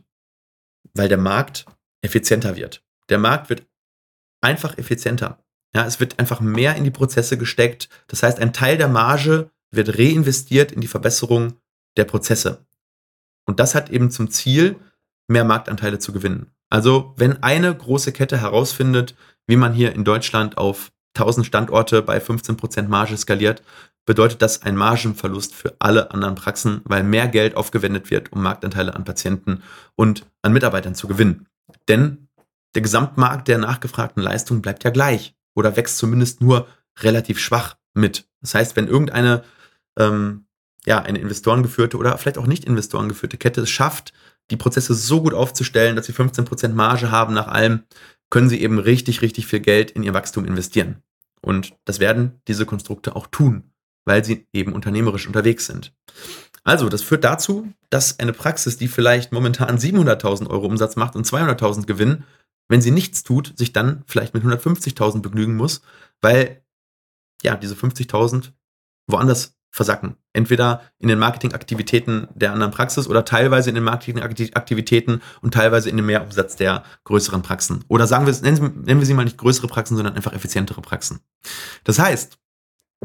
weil 0.93 1.09
der 1.09 1.17
Markt 1.17 1.65
effizienter 2.01 2.55
wird. 2.55 2.83
Der 3.09 3.19
Markt 3.19 3.49
wird 3.49 3.65
einfach 4.41 4.77
effizienter. 4.77 5.39
Ja, 5.75 5.85
es 5.85 5.99
wird 5.99 6.19
einfach 6.19 6.39
mehr 6.39 6.75
in 6.75 6.83
die 6.83 6.91
Prozesse 6.91 7.37
gesteckt. 7.37 7.89
Das 8.07 8.23
heißt, 8.23 8.39
ein 8.39 8.53
Teil 8.53 8.77
der 8.77 8.87
Marge 8.87 9.51
wird 9.71 9.97
reinvestiert 9.97 10.71
in 10.71 10.81
die 10.81 10.87
Verbesserung 10.87 11.53
der 11.97 12.05
Prozesse. 12.05 12.65
Und 13.45 13.59
das 13.59 13.75
hat 13.75 13.89
eben 13.89 14.11
zum 14.11 14.29
Ziel, 14.29 14.77
mehr 15.27 15.43
Marktanteile 15.43 15.99
zu 15.99 16.13
gewinnen. 16.13 16.51
Also, 16.69 17.13
wenn 17.17 17.43
eine 17.43 17.73
große 17.75 18.11
Kette 18.11 18.39
herausfindet, 18.39 19.15
wie 19.45 19.55
man 19.55 19.73
hier 19.73 19.93
in 19.93 20.03
Deutschland 20.03 20.57
auf 20.57 20.91
1000 21.15 21.45
Standorte 21.45 22.01
bei 22.01 22.19
15% 22.19 22.87
Marge 22.87 23.17
skaliert, 23.17 23.63
bedeutet 24.05 24.41
das 24.41 24.61
ein 24.61 24.75
Margenverlust 24.75 25.53
für 25.53 25.75
alle 25.79 26.11
anderen 26.11 26.35
Praxen, 26.35 26.81
weil 26.85 27.03
mehr 27.03 27.27
Geld 27.27 27.55
aufgewendet 27.55 28.09
wird, 28.09 28.31
um 28.31 28.41
Marktanteile 28.41 28.95
an 28.95 29.03
Patienten 29.03 29.63
und 29.95 30.25
an 30.41 30.53
Mitarbeitern 30.53 30.95
zu 30.95 31.07
gewinnen. 31.07 31.47
Denn 31.89 32.26
der 32.77 32.83
Gesamtmarkt 32.83 33.47
der 33.47 33.57
nachgefragten 33.57 34.21
Leistung 34.21 34.61
bleibt 34.61 34.83
ja 34.83 34.91
gleich 34.91 35.35
oder 35.55 35.75
wächst 35.75 35.97
zumindest 35.97 36.41
nur 36.41 36.67
relativ 36.99 37.39
schwach 37.39 37.75
mit. 37.95 38.29
Das 38.41 38.53
heißt, 38.53 38.75
wenn 38.75 38.87
irgendeine 38.87 39.43
ähm, 39.97 40.45
ja, 40.85 41.01
eine 41.01 41.17
investorengeführte 41.17 41.97
oder 41.97 42.15
vielleicht 42.19 42.37
auch 42.37 42.45
nicht 42.45 42.65
investorengeführte 42.65 43.37
Kette 43.37 43.61
es 43.61 43.71
schafft, 43.71 44.13
die 44.51 44.57
Prozesse 44.57 44.93
so 44.93 45.23
gut 45.23 45.33
aufzustellen, 45.33 45.95
dass 45.95 46.05
sie 46.05 46.13
15% 46.13 46.69
Marge 46.69 47.09
haben 47.09 47.33
nach 47.33 47.47
allem, 47.47 47.81
können 48.29 48.47
sie 48.47 48.61
eben 48.61 48.77
richtig, 48.77 49.23
richtig 49.23 49.47
viel 49.47 49.59
Geld 49.59 49.89
in 49.89 50.03
ihr 50.03 50.13
Wachstum 50.13 50.45
investieren. 50.45 51.01
Und 51.41 51.73
das 51.85 51.99
werden 51.99 52.41
diese 52.47 52.67
Konstrukte 52.67 53.15
auch 53.15 53.25
tun 53.25 53.71
weil 54.07 54.23
sie 54.23 54.47
eben 54.53 54.73
unternehmerisch 54.73 55.27
unterwegs 55.27 55.67
sind. 55.67 55.93
Also, 56.63 56.89
das 56.89 57.03
führt 57.03 57.23
dazu, 57.23 57.71
dass 57.89 58.19
eine 58.19 58.33
Praxis, 58.33 58.77
die 58.77 58.87
vielleicht 58.87 59.31
momentan 59.31 59.77
700.000 59.77 60.49
Euro 60.49 60.65
Umsatz 60.65 60.95
macht 60.95 61.15
und 61.15 61.27
200.000 61.27 61.85
Gewinn, 61.85 62.23
wenn 62.67 62.81
sie 62.81 62.91
nichts 62.91 63.23
tut, 63.23 63.57
sich 63.57 63.73
dann 63.73 64.03
vielleicht 64.07 64.33
mit 64.33 64.43
150.000 64.43 65.21
begnügen 65.21 65.55
muss, 65.55 65.81
weil 66.21 66.63
ja, 67.43 67.55
diese 67.55 67.75
50.000 67.75 68.51
woanders 69.07 69.57
versacken. 69.71 70.15
Entweder 70.33 70.81
in 70.97 71.07
den 71.07 71.19
Marketingaktivitäten 71.19 72.27
der 72.33 72.51
anderen 72.51 72.71
Praxis 72.71 73.07
oder 73.07 73.25
teilweise 73.25 73.69
in 73.69 73.75
den 73.75 73.83
Marketingaktivitäten 73.83 75.21
und 75.41 75.53
teilweise 75.53 75.89
in 75.89 75.97
dem 75.97 76.07
Mehrumsatz 76.07 76.55
der 76.55 76.83
größeren 77.03 77.41
Praxen. 77.41 77.83
Oder 77.87 78.07
sagen 78.07 78.25
wir, 78.25 78.33
nennen 78.41 78.99
wir 78.99 79.05
sie 79.05 79.13
mal 79.13 79.25
nicht 79.25 79.37
größere 79.37 79.67
Praxen, 79.67 79.95
sondern 79.95 80.15
einfach 80.15 80.33
effizientere 80.33 80.81
Praxen. 80.81 81.19
Das 81.83 81.99
heißt, 81.99 82.37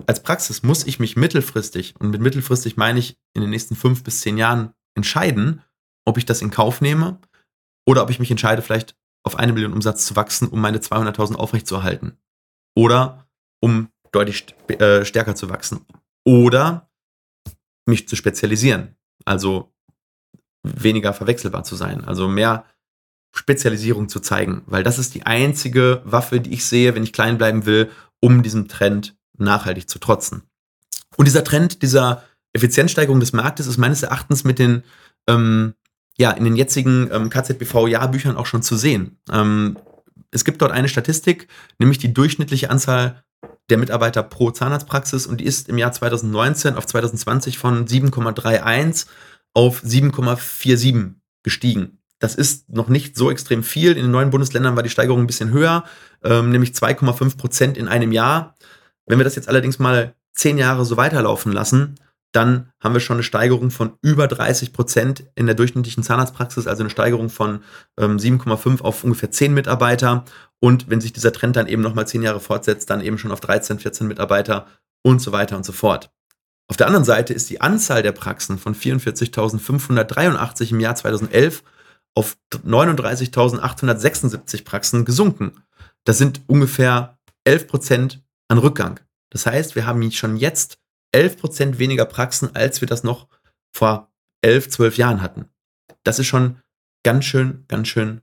als 0.07 0.23
Praxis 0.23 0.63
muss 0.63 0.87
ich 0.87 0.99
mich 0.99 1.17
mittelfristig, 1.17 1.95
und 1.99 2.11
mit 2.11 2.23
mittelfristig 2.23 2.77
meine 2.77 2.99
ich 2.99 3.19
in 3.35 3.43
den 3.43 3.51
nächsten 3.51 3.77
fünf 3.77 4.03
bis 4.03 4.21
zehn 4.21 4.39
Jahren, 4.39 4.73
entscheiden, 4.95 5.63
ob 6.05 6.19
ich 6.19 6.27
das 6.27 6.43
in 6.43 6.51
Kauf 6.51 6.81
nehme 6.81 7.19
oder 7.87 8.03
ob 8.03 8.11
ich 8.11 8.19
mich 8.19 8.31
entscheide, 8.31 8.63
vielleicht 8.63 8.97
auf 9.25 9.37
eine 9.37 9.53
Million 9.53 9.73
Umsatz 9.73 10.07
zu 10.07 10.17
wachsen, 10.17 10.49
um 10.49 10.61
meine 10.61 10.79
200.000 10.79 11.35
aufrechtzuerhalten. 11.35 12.19
Oder 12.75 13.27
um 13.61 13.89
deutlich 14.11 14.47
äh, 14.69 15.05
stärker 15.05 15.35
zu 15.35 15.49
wachsen. 15.49 15.85
Oder 16.25 16.91
mich 17.87 18.09
zu 18.09 18.17
spezialisieren. 18.17 18.97
Also 19.25 19.73
weniger 20.63 21.13
verwechselbar 21.13 21.65
zu 21.65 21.77
sein. 21.77 22.05
Also 22.05 22.29
mehr 22.29 22.65
Spezialisierung 23.35 24.09
zu 24.09 24.21
zeigen. 24.21 24.63
Weil 24.67 24.83
das 24.83 24.99
ist 24.99 25.15
die 25.15 25.25
einzige 25.25 26.03
Waffe, 26.05 26.41
die 26.41 26.53
ich 26.53 26.67
sehe, 26.67 26.95
wenn 26.95 27.05
ich 27.05 27.13
klein 27.13 27.39
bleiben 27.39 27.67
will, 27.67 27.91
um 28.21 28.43
diesem 28.43 28.69
Trend 28.69 29.17
nachhaltig 29.39 29.89
zu 29.89 29.99
trotzen. 29.99 30.43
Und 31.17 31.27
dieser 31.27 31.45
Trend 31.45 31.83
dieser 31.83 32.23
Effizienzsteigerung 32.53 33.21
des 33.21 33.33
Marktes 33.33 33.67
ist 33.67 33.79
meines 33.79 34.03
Erachtens 34.03 34.45
mit 34.45 34.59
den 34.59 34.83
ähm, 35.27 35.75
ja, 36.23 36.31
in 36.31 36.45
den 36.45 36.55
jetzigen 36.55 37.11
ähm, 37.13 37.31
KZBV-Jahrbüchern 37.31 38.37
auch 38.37 38.47
schon 38.47 38.63
zu 38.63 38.77
sehen. 38.77 39.19
Ähm, 39.31 39.77
es 40.31 40.45
gibt 40.45 40.63
dort 40.63 40.71
eine 40.71 40.89
Statistik, 40.89 41.49
nämlich 41.81 41.99
die 41.99 42.15
durchschnittliche 42.15 42.71
Anzahl 42.71 43.25
der 43.69 43.79
Mitarbeiter 43.79 44.23
pro 44.23 44.53
Zahnarztpraxis 44.53 45.27
und 45.27 45.41
die 45.41 45.45
ist 45.45 45.69
im 45.69 45.79
Jahr 45.79 45.91
2019 45.91 46.77
auf 46.77 46.87
2020 46.87 47.59
von 47.59 47.87
7,31 47.87 49.07
auf 49.53 49.83
7,47 49.83 51.15
gestiegen. 51.43 51.99
Das 52.21 52.37
ist 52.37 52.71
noch 52.71 52.89
nicht 52.89 53.17
so 53.17 53.29
extrem 53.29 53.65
viel. 53.65 53.91
In 53.91 54.05
den 54.05 54.13
neuen 54.13 54.31
Bundesländern 54.31 54.77
war 54.77 54.85
die 54.85 54.91
Steigerung 54.91 55.23
ein 55.23 55.27
bisschen 55.27 55.51
höher, 55.51 55.83
ähm, 56.23 56.51
nämlich 56.51 56.71
2,5 56.71 57.37
Prozent 57.37 57.77
in 57.77 57.89
einem 57.89 58.13
Jahr. 58.13 58.55
Wenn 59.07 59.19
wir 59.19 59.25
das 59.25 59.35
jetzt 59.35 59.49
allerdings 59.49 59.81
mal 59.81 60.15
zehn 60.35 60.57
Jahre 60.57 60.85
so 60.85 60.97
weiterlaufen 60.97 61.51
lassen, 61.51 61.97
dann 62.33 62.73
haben 62.81 62.95
wir 62.95 63.01
schon 63.01 63.17
eine 63.17 63.23
Steigerung 63.23 63.71
von 63.71 63.93
über 64.01 64.27
30 64.27 64.73
Prozent 64.73 65.25
in 65.35 65.47
der 65.47 65.55
durchschnittlichen 65.55 66.03
Zahnarztpraxis, 66.03 66.67
also 66.67 66.83
eine 66.83 66.91
Steigerung 66.91 67.29
von 67.29 67.63
ähm, 67.99 68.17
7,5 68.17 68.81
auf 68.81 69.05
ungefähr 69.05 69.31
10 69.31 69.55
Mitarbeiter. 69.55 70.25
Und 70.59 70.89
wenn 70.89 71.01
sich 71.01 71.13
dieser 71.13 71.33
Trend 71.33 71.57
dann 71.57 71.67
eben 71.67 71.83
nochmal 71.83 72.07
zehn 72.07 72.23
Jahre 72.23 72.41
fortsetzt, 72.41 72.89
dann 72.89 73.03
eben 73.03 73.19
schon 73.19 73.33
auf 73.33 73.41
13, 73.41 73.79
14 73.79 74.09
Mitarbeiter 74.09 74.67
und 75.03 75.21
so 75.21 75.33
weiter 75.33 75.57
und 75.57 75.65
so 75.65 75.73
fort. 75.73 76.11
Auf 76.69 76.77
der 76.77 76.87
anderen 76.87 77.05
Seite 77.05 77.35
ist 77.35 77.51
die 77.51 77.61
Anzahl 77.61 78.03
der 78.03 78.13
Praxen 78.13 78.59
von 78.59 78.75
44.583 78.75 80.71
im 80.71 80.81
Jahr 80.81 80.95
2011 80.95 81.63
auf 82.15 82.37
39.876 82.53 84.65
Praxen 84.65 85.05
gesunken. 85.05 85.65
Das 86.05 86.19
sind 86.19 86.43
ungefähr 86.47 87.19
11 87.45 87.67
Prozent 87.67 88.23
an 88.49 88.59
Rückgang. 88.59 89.01
Das 89.31 89.47
heißt, 89.47 89.75
wir 89.75 89.87
haben 89.87 90.13
schon 90.13 90.37
jetzt 90.37 90.79
11% 91.15 91.79
weniger 91.79 92.05
Praxen, 92.05 92.55
als 92.55 92.81
wir 92.81 92.89
das 92.89 93.05
noch 93.05 93.29
vor 93.75 94.11
11, 94.43 94.71
12 94.71 94.97
Jahren 94.97 95.23
hatten. 95.23 95.47
Das 96.05 96.19
ist 96.19 96.27
schon 96.27 96.59
ganz 97.05 97.25
schön, 97.25 97.65
ganz 97.69 97.89
schön, 97.89 98.23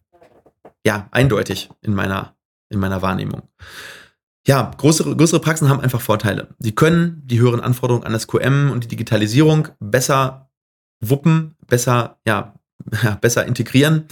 ja, 0.85 1.07
eindeutig 1.11 1.69
in 1.81 1.93
meiner, 1.93 2.35
in 2.69 2.79
meiner 2.79 3.01
Wahrnehmung. 3.01 3.43
Ja, 4.47 4.71
größere, 4.77 5.15
größere 5.15 5.41
Praxen 5.41 5.69
haben 5.69 5.81
einfach 5.81 6.01
Vorteile. 6.01 6.47
Sie 6.59 6.73
können 6.73 7.21
die 7.25 7.39
höheren 7.39 7.59
Anforderungen 7.59 8.05
an 8.05 8.13
das 8.13 8.27
QM 8.27 8.71
und 8.71 8.83
die 8.83 8.87
Digitalisierung 8.87 9.67
besser 9.79 10.49
wuppen, 11.01 11.55
besser, 11.67 12.19
ja, 12.25 12.55
besser 13.21 13.45
integrieren. 13.45 14.07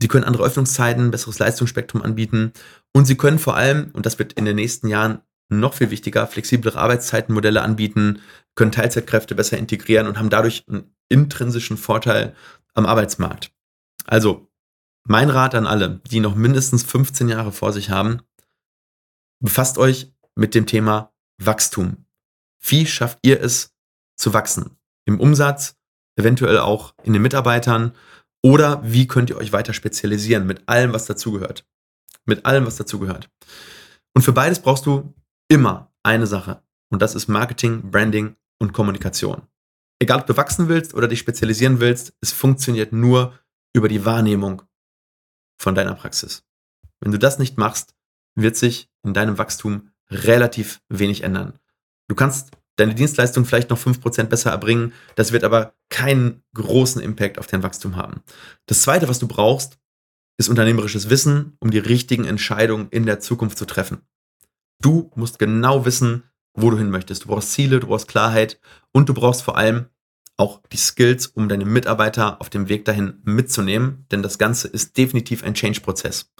Sie 0.00 0.08
können 0.08 0.24
andere 0.24 0.44
Öffnungszeiten, 0.44 1.10
besseres 1.10 1.38
Leistungsspektrum 1.38 2.02
anbieten 2.02 2.52
und 2.92 3.06
sie 3.06 3.16
können 3.16 3.38
vor 3.38 3.56
allem, 3.56 3.90
und 3.92 4.06
das 4.06 4.18
wird 4.18 4.34
in 4.34 4.44
den 4.44 4.56
nächsten 4.56 4.88
Jahren 4.88 5.20
noch 5.48 5.74
viel 5.74 5.90
wichtiger, 5.90 6.26
flexiblere 6.26 6.78
Arbeitszeitenmodelle 6.78 7.62
anbieten, 7.62 8.20
können 8.54 8.72
Teilzeitkräfte 8.72 9.34
besser 9.34 9.58
integrieren 9.58 10.06
und 10.06 10.18
haben 10.18 10.30
dadurch 10.30 10.64
einen 10.68 10.94
intrinsischen 11.08 11.76
Vorteil 11.76 12.34
am 12.74 12.86
Arbeitsmarkt. 12.86 13.52
Also, 14.06 14.48
mein 15.06 15.30
Rat 15.30 15.54
an 15.54 15.66
alle, 15.66 16.00
die 16.10 16.20
noch 16.20 16.34
mindestens 16.34 16.82
15 16.82 17.28
Jahre 17.28 17.52
vor 17.52 17.72
sich 17.72 17.90
haben, 17.90 18.22
befasst 19.40 19.78
euch 19.78 20.12
mit 20.34 20.54
dem 20.54 20.66
Thema 20.66 21.12
Wachstum. 21.38 22.06
Wie 22.60 22.86
schafft 22.86 23.20
ihr 23.22 23.40
es 23.40 23.74
zu 24.16 24.32
wachsen? 24.32 24.76
Im 25.04 25.20
Umsatz, 25.20 25.76
eventuell 26.16 26.58
auch 26.58 26.94
in 27.04 27.12
den 27.12 27.22
Mitarbeitern 27.22 27.94
oder 28.42 28.80
wie 28.84 29.06
könnt 29.06 29.30
ihr 29.30 29.36
euch 29.36 29.52
weiter 29.52 29.72
spezialisieren 29.72 30.46
mit 30.46 30.68
allem, 30.68 30.92
was 30.92 31.06
dazugehört? 31.06 31.64
Mit 32.24 32.44
allem, 32.44 32.66
was 32.66 32.76
dazugehört. 32.76 33.30
Und 34.14 34.22
für 34.22 34.32
beides 34.32 34.60
brauchst 34.60 34.86
du 34.86 35.14
immer 35.48 35.92
eine 36.02 36.26
Sache 36.26 36.62
und 36.90 37.02
das 37.02 37.14
ist 37.14 37.28
Marketing, 37.28 37.90
Branding 37.90 38.36
und 38.58 38.72
Kommunikation. 38.72 39.42
Egal, 39.98 40.20
ob 40.20 40.26
du 40.26 40.36
wachsen 40.36 40.68
willst 40.68 40.94
oder 40.94 41.08
dich 41.08 41.18
spezialisieren 41.18 41.80
willst, 41.80 42.12
es 42.20 42.32
funktioniert 42.32 42.92
nur 42.92 43.38
über 43.72 43.88
die 43.88 44.04
Wahrnehmung 44.04 44.62
von 45.58 45.74
deiner 45.74 45.94
Praxis. 45.94 46.44
Wenn 47.00 47.12
du 47.12 47.18
das 47.18 47.38
nicht 47.38 47.56
machst, 47.56 47.94
wird 48.34 48.56
sich 48.56 48.90
in 49.02 49.14
deinem 49.14 49.38
Wachstum 49.38 49.90
relativ 50.10 50.80
wenig 50.88 51.22
ändern. 51.22 51.58
Du 52.08 52.14
kannst 52.14 52.50
deine 52.76 52.94
Dienstleistung 52.94 53.44
vielleicht 53.44 53.70
noch 53.70 53.78
5% 53.78 54.24
besser 54.24 54.50
erbringen, 54.50 54.92
das 55.14 55.32
wird 55.32 55.44
aber 55.44 55.74
keinen 55.88 56.42
großen 56.54 57.00
Impact 57.00 57.38
auf 57.38 57.46
dein 57.46 57.62
Wachstum 57.62 57.96
haben. 57.96 58.22
Das 58.66 58.82
zweite, 58.82 59.08
was 59.08 59.18
du 59.18 59.26
brauchst, 59.26 59.78
ist 60.38 60.50
unternehmerisches 60.50 61.08
Wissen, 61.08 61.56
um 61.60 61.70
die 61.70 61.78
richtigen 61.78 62.26
Entscheidungen 62.26 62.88
in 62.90 63.06
der 63.06 63.20
Zukunft 63.20 63.56
zu 63.56 63.64
treffen. 63.64 64.02
Du 64.80 65.10
musst 65.14 65.38
genau 65.38 65.84
wissen, 65.84 66.24
wo 66.54 66.70
du 66.70 66.78
hin 66.78 66.90
möchtest. 66.90 67.24
Du 67.24 67.28
brauchst 67.28 67.52
Ziele, 67.52 67.80
du 67.80 67.86
brauchst 67.86 68.08
Klarheit 68.08 68.60
und 68.92 69.08
du 69.08 69.14
brauchst 69.14 69.42
vor 69.42 69.56
allem 69.56 69.86
auch 70.36 70.60
die 70.70 70.76
Skills, 70.76 71.28
um 71.28 71.48
deine 71.48 71.64
Mitarbeiter 71.64 72.40
auf 72.40 72.50
dem 72.50 72.68
Weg 72.68 72.84
dahin 72.84 73.20
mitzunehmen, 73.24 74.06
denn 74.10 74.22
das 74.22 74.38
Ganze 74.38 74.68
ist 74.68 74.96
definitiv 74.98 75.42
ein 75.42 75.54
Change-Prozess. 75.54 76.30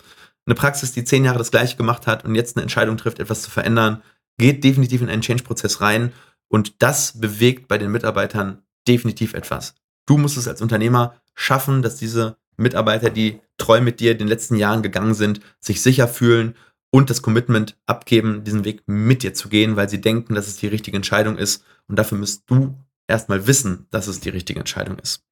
Eine 0.44 0.55
Praxis, 0.55 0.92
die 0.92 1.05
zehn 1.05 1.25
Jahre 1.25 1.38
das 1.38 1.51
gleiche 1.51 1.77
gemacht 1.77 2.07
hat 2.07 2.25
und 2.25 2.35
jetzt 2.35 2.57
eine 2.57 2.62
Entscheidung 2.62 2.99
trifft, 2.99 3.18
etwas 3.18 3.42
zu 3.42 3.51
verändern, 3.51 4.03
geht 4.38 4.62
definitiv 4.64 5.01
in 5.01 5.09
einen 5.09 5.22
Change-Prozess 5.22 5.81
rein 5.81 6.12
und 6.49 6.83
das 6.83 7.18
bewegt 7.18 7.68
bei 7.68 7.79
den 7.79 7.90
Mitarbeitern 7.90 8.62
definitiv 8.87 9.35
etwas. 9.35 9.75
Du 10.07 10.18
musst 10.18 10.37
es 10.37 10.46
als 10.46 10.62
Unternehmer 10.62 11.20
schaffen, 11.35 11.83
dass 11.83 11.96
diese 11.96 12.37
Mitarbeiter, 12.57 13.11
die 13.11 13.40
treu 13.57 13.81
mit 13.81 13.99
dir 14.01 14.12
in 14.12 14.18
den 14.18 14.29
letzten 14.29 14.57
Jahren 14.57 14.83
gegangen 14.83 15.14
sind, 15.14 15.40
sich 15.61 15.83
sicher 15.83 16.07
fühlen 16.07 16.55
und 16.96 17.11
das 17.11 17.20
Commitment 17.20 17.76
abgeben, 17.85 18.42
diesen 18.42 18.64
Weg 18.64 18.82
mit 18.87 19.22
dir 19.22 19.35
zu 19.35 19.50
gehen, 19.50 19.76
weil 19.76 19.87
sie 19.87 20.00
denken, 20.00 20.35
dass 20.35 20.46
es 20.46 20.56
die 20.56 20.66
richtige 20.66 20.96
Entscheidung 20.96 21.37
ist. 21.37 21.62
Und 21.88 21.98
dafür 21.98 22.16
müsst 22.16 22.44
du 22.46 22.74
erstmal 23.06 23.46
wissen, 23.46 23.87
dass 23.90 24.06
es 24.06 24.20
die 24.20 24.30
richtige 24.30 24.61
Entscheidung 24.61 24.98
ist. 25.00 25.22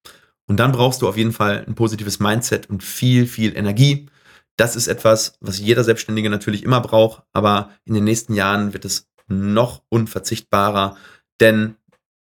Und 0.47 0.59
dann 0.61 0.73
brauchst 0.73 1.01
du 1.01 1.09
auf 1.09 1.17
jeden 1.17 1.33
Fall 1.33 1.65
ein 1.67 1.75
positives 1.75 2.21
Mindset 2.21 2.69
und 2.69 2.83
viel, 2.85 3.27
viel 3.27 3.57
Energie. 3.57 4.11
Das 4.59 4.77
ist 4.77 4.89
etwas, 4.89 5.39
was 5.41 5.59
jeder 5.59 5.85
Selbstständige 5.85 6.29
natürlich 6.29 6.65
immer 6.65 6.83
braucht, 6.83 7.23
aber 7.33 7.71
in 7.87 7.95
den 7.95 8.05
nächsten 8.05 8.35
Jahren 8.35 8.75
wird 8.75 8.85
es 8.85 9.09
noch 9.27 9.83
unverzichtbarer, 9.89 10.99
denn 11.41 11.77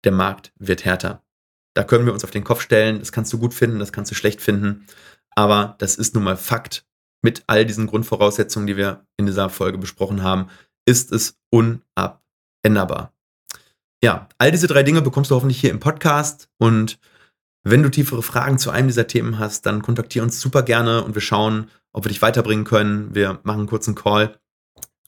der 0.04 0.12
Markt 0.12 0.52
wird 0.58 0.84
härter. 0.84 1.22
Da 1.72 1.84
können 1.84 2.04
wir 2.04 2.12
uns 2.12 2.24
auf 2.24 2.30
den 2.30 2.44
Kopf 2.44 2.60
stellen, 2.60 2.98
das 2.98 3.10
kannst 3.10 3.32
du 3.32 3.38
gut 3.38 3.54
finden, 3.54 3.78
das 3.78 3.90
kannst 3.90 4.10
du 4.10 4.14
schlecht 4.14 4.42
finden, 4.42 4.84
aber 5.34 5.76
das 5.78 5.96
ist 5.96 6.14
nun 6.14 6.24
mal 6.24 6.36
Fakt. 6.36 6.84
Mit 7.22 7.44
all 7.46 7.66
diesen 7.66 7.86
Grundvoraussetzungen, 7.86 8.66
die 8.66 8.76
wir 8.76 9.06
in 9.16 9.26
dieser 9.26 9.50
Folge 9.50 9.78
besprochen 9.78 10.22
haben, 10.22 10.48
ist 10.86 11.12
es 11.12 11.38
unabänderbar. 11.50 13.12
Ja, 14.02 14.28
all 14.38 14.50
diese 14.50 14.66
drei 14.66 14.82
Dinge 14.82 15.02
bekommst 15.02 15.30
du 15.30 15.34
hoffentlich 15.34 15.60
hier 15.60 15.70
im 15.70 15.80
Podcast 15.80 16.48
und 16.58 16.98
wenn 17.62 17.82
du 17.82 17.90
tiefere 17.90 18.22
Fragen 18.22 18.58
zu 18.58 18.70
einem 18.70 18.88
dieser 18.88 19.06
Themen 19.06 19.38
hast, 19.38 19.66
dann 19.66 19.82
kontaktiere 19.82 20.24
uns 20.24 20.40
super 20.40 20.62
gerne 20.62 21.04
und 21.04 21.14
wir 21.14 21.20
schauen, 21.20 21.70
ob 21.92 22.04
wir 22.04 22.08
dich 22.08 22.22
weiterbringen 22.22 22.64
können. 22.64 23.14
Wir 23.14 23.40
machen 23.42 23.60
einen 23.60 23.68
kurzen 23.68 23.94
Call 23.94 24.38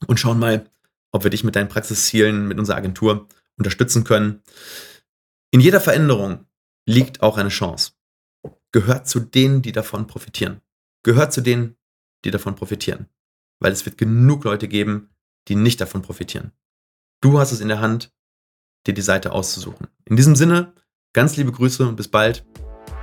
und 0.06 0.20
schauen 0.20 0.38
mal, 0.38 0.66
ob 1.12 1.24
wir 1.24 1.30
dich 1.30 1.44
mit 1.44 1.56
deinen 1.56 1.68
Praxiszielen 1.68 2.48
mit 2.48 2.58
unserer 2.58 2.76
Agentur 2.76 3.26
unterstützen 3.56 4.04
können. 4.04 4.42
In 5.50 5.60
jeder 5.60 5.80
Veränderung 5.80 6.46
liegt 6.86 7.22
auch 7.22 7.38
eine 7.38 7.48
Chance. 7.48 7.92
Gehört 8.72 9.08
zu 9.08 9.20
denen, 9.20 9.62
die 9.62 9.72
davon 9.72 10.06
profitieren. 10.06 10.60
Gehört 11.02 11.32
zu 11.32 11.40
denen, 11.40 11.76
die 12.24 12.30
davon 12.30 12.54
profitieren. 12.54 13.08
Weil 13.60 13.72
es 13.72 13.84
wird 13.84 13.98
genug 13.98 14.44
Leute 14.44 14.68
geben, 14.68 15.10
die 15.48 15.54
nicht 15.54 15.80
davon 15.80 16.02
profitieren. 16.02 16.52
Du 17.20 17.38
hast 17.38 17.52
es 17.52 17.60
in 17.60 17.68
der 17.68 17.80
Hand, 17.80 18.12
dir 18.86 18.94
die 18.94 19.02
Seite 19.02 19.32
auszusuchen. 19.32 19.88
In 20.04 20.16
diesem 20.16 20.36
Sinne, 20.36 20.74
ganz 21.12 21.36
liebe 21.36 21.52
Grüße 21.52 21.86
und 21.86 21.96
bis 21.96 22.08
bald. 22.08 22.44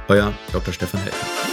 Euer 0.07 0.33
Dr. 0.51 0.73
Stefan 0.73 1.01
Helfer. 1.01 1.48